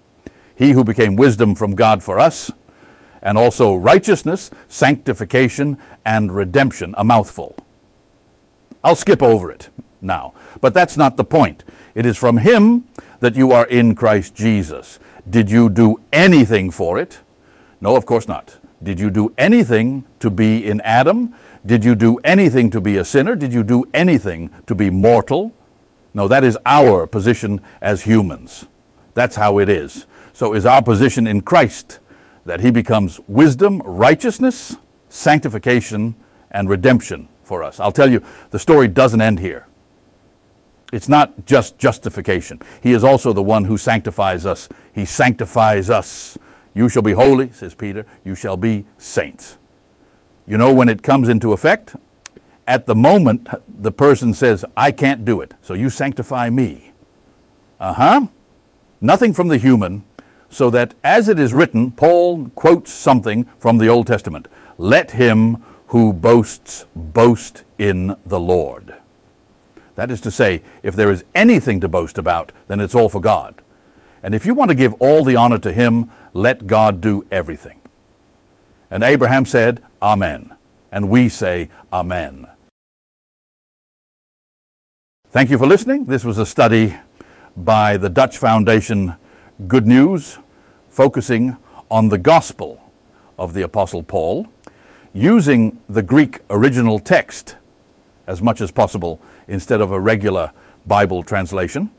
he 0.56 0.70
who 0.70 0.82
became 0.82 1.16
wisdom 1.16 1.54
from 1.54 1.74
God 1.74 2.02
for 2.02 2.18
us, 2.18 2.50
and 3.20 3.36
also 3.36 3.74
righteousness, 3.74 4.50
sanctification, 4.68 5.76
and 6.06 6.34
redemption, 6.34 6.94
a 6.96 7.04
mouthful. 7.04 7.56
I'll 8.82 8.96
skip 8.96 9.22
over 9.22 9.52
it 9.52 9.68
now, 10.00 10.32
but 10.62 10.72
that's 10.72 10.96
not 10.96 11.18
the 11.18 11.24
point. 11.24 11.62
It 11.94 12.06
is 12.06 12.16
from 12.16 12.38
him 12.38 12.88
that 13.18 13.36
you 13.36 13.52
are 13.52 13.66
in 13.66 13.94
Christ 13.94 14.34
Jesus. 14.34 14.98
Did 15.28 15.50
you 15.50 15.68
do 15.68 16.00
anything 16.10 16.70
for 16.70 16.98
it? 16.98 17.18
No, 17.82 17.96
of 17.96 18.06
course 18.06 18.26
not. 18.26 18.56
Did 18.82 18.98
you 18.98 19.10
do 19.10 19.34
anything 19.36 20.04
to 20.20 20.30
be 20.30 20.66
in 20.66 20.80
Adam? 20.80 21.34
Did 21.66 21.84
you 21.84 21.94
do 21.94 22.16
anything 22.24 22.70
to 22.70 22.80
be 22.80 22.96
a 22.96 23.04
sinner? 23.04 23.36
Did 23.36 23.52
you 23.52 23.62
do 23.62 23.84
anything 23.92 24.50
to 24.66 24.74
be 24.74 24.88
mortal? 24.88 25.52
No, 26.14 26.26
that 26.28 26.44
is 26.44 26.58
our 26.64 27.06
position 27.06 27.60
as 27.80 28.02
humans. 28.02 28.66
That's 29.14 29.36
how 29.36 29.58
it 29.58 29.68
is. 29.68 30.06
So 30.32 30.54
is 30.54 30.64
our 30.64 30.82
position 30.82 31.26
in 31.26 31.42
Christ 31.42 31.98
that 32.46 32.60
he 32.60 32.70
becomes 32.70 33.20
wisdom, 33.28 33.82
righteousness, 33.84 34.76
sanctification, 35.08 36.14
and 36.50 36.68
redemption 36.68 37.28
for 37.44 37.62
us. 37.62 37.78
I'll 37.80 37.92
tell 37.92 38.10
you, 38.10 38.22
the 38.50 38.58
story 38.58 38.88
doesn't 38.88 39.20
end 39.20 39.40
here. 39.40 39.66
It's 40.92 41.08
not 41.08 41.46
just 41.46 41.78
justification. 41.78 42.60
He 42.82 42.92
is 42.92 43.04
also 43.04 43.32
the 43.32 43.42
one 43.42 43.64
who 43.64 43.76
sanctifies 43.76 44.46
us. 44.46 44.68
He 44.92 45.04
sanctifies 45.04 45.90
us. 45.90 46.36
You 46.80 46.88
shall 46.88 47.02
be 47.02 47.12
holy, 47.12 47.52
says 47.52 47.74
Peter. 47.74 48.06
You 48.24 48.34
shall 48.34 48.56
be 48.56 48.86
saints. 48.96 49.58
You 50.46 50.56
know 50.56 50.72
when 50.72 50.88
it 50.88 51.02
comes 51.02 51.28
into 51.28 51.52
effect? 51.52 51.94
At 52.66 52.86
the 52.86 52.94
moment, 52.94 53.50
the 53.68 53.92
person 53.92 54.32
says, 54.32 54.64
I 54.78 54.90
can't 54.90 55.22
do 55.22 55.42
it, 55.42 55.52
so 55.60 55.74
you 55.74 55.90
sanctify 55.90 56.48
me. 56.48 56.92
Uh 57.78 57.92
huh. 57.92 58.26
Nothing 58.98 59.34
from 59.34 59.48
the 59.48 59.58
human, 59.58 60.04
so 60.48 60.70
that 60.70 60.94
as 61.04 61.28
it 61.28 61.38
is 61.38 61.52
written, 61.52 61.90
Paul 61.90 62.48
quotes 62.54 62.90
something 62.90 63.44
from 63.58 63.76
the 63.76 63.88
Old 63.88 64.06
Testament 64.06 64.48
Let 64.78 65.10
him 65.10 65.62
who 65.88 66.14
boasts 66.14 66.86
boast 66.96 67.64
in 67.76 68.16
the 68.24 68.40
Lord. 68.40 68.94
That 69.96 70.10
is 70.10 70.22
to 70.22 70.30
say, 70.30 70.62
if 70.82 70.96
there 70.96 71.10
is 71.10 71.24
anything 71.34 71.78
to 71.80 71.88
boast 71.88 72.16
about, 72.16 72.52
then 72.68 72.80
it's 72.80 72.94
all 72.94 73.10
for 73.10 73.20
God. 73.20 73.60
And 74.22 74.34
if 74.34 74.44
you 74.44 74.54
want 74.54 74.70
to 74.70 74.74
give 74.74 74.94
all 74.94 75.24
the 75.24 75.36
honor 75.36 75.58
to 75.58 75.72
him, 75.72 76.10
let 76.32 76.66
God 76.66 77.00
do 77.00 77.26
everything. 77.30 77.80
And 78.90 79.02
Abraham 79.02 79.44
said, 79.46 79.82
Amen. 80.02 80.54
And 80.92 81.08
we 81.08 81.28
say, 81.28 81.70
Amen. 81.92 82.46
Thank 85.30 85.50
you 85.50 85.58
for 85.58 85.66
listening. 85.66 86.06
This 86.06 86.24
was 86.24 86.38
a 86.38 86.46
study 86.46 86.96
by 87.56 87.96
the 87.96 88.08
Dutch 88.08 88.38
Foundation 88.38 89.14
Good 89.68 89.86
News, 89.86 90.38
focusing 90.88 91.56
on 91.90 92.08
the 92.08 92.18
gospel 92.18 92.82
of 93.38 93.54
the 93.54 93.62
Apostle 93.62 94.02
Paul, 94.02 94.48
using 95.12 95.78
the 95.88 96.02
Greek 96.02 96.40
original 96.50 96.98
text 96.98 97.56
as 98.26 98.42
much 98.42 98.60
as 98.60 98.70
possible 98.70 99.20
instead 99.48 99.80
of 99.80 99.92
a 99.92 100.00
regular 100.00 100.52
Bible 100.86 101.22
translation. 101.22 101.90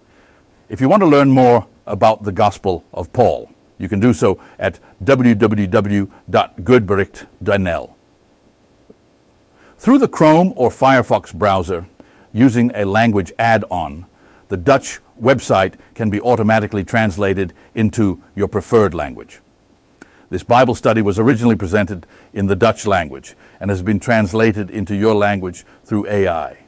If 0.72 0.80
you 0.80 0.88
want 0.88 1.02
to 1.02 1.06
learn 1.06 1.30
more 1.30 1.68
about 1.86 2.24
the 2.24 2.32
gospel 2.32 2.86
of 2.94 3.12
Paul, 3.12 3.52
you 3.78 3.90
can 3.90 4.00
do 4.00 4.14
so 4.14 4.40
at 4.58 4.80
www.goedbericht.nl. 5.04 7.96
Through 9.78 9.98
the 9.98 10.08
Chrome 10.08 10.54
or 10.56 10.70
Firefox 10.70 11.34
browser, 11.34 11.88
using 12.32 12.72
a 12.74 12.86
language 12.86 13.34
add-on, 13.38 14.06
the 14.48 14.56
Dutch 14.56 15.02
website 15.22 15.74
can 15.94 16.10
be 16.10 16.22
automatically 16.22 16.86
translated 16.86 17.52
into 17.76 18.24
your 18.34 18.48
preferred 18.48 18.94
language. 18.94 19.42
This 20.30 20.44
Bible 20.44 20.76
study 20.76 21.02
was 21.02 21.20
originally 21.20 21.58
presented 21.58 22.08
in 22.32 22.48
the 22.48 22.56
Dutch 22.56 22.88
language 22.88 23.36
and 23.60 23.70
has 23.70 23.82
been 23.82 24.00
translated 24.00 24.70
into 24.70 24.96
your 24.96 25.16
language 25.16 25.66
through 25.84 26.08
AI. 26.08 26.60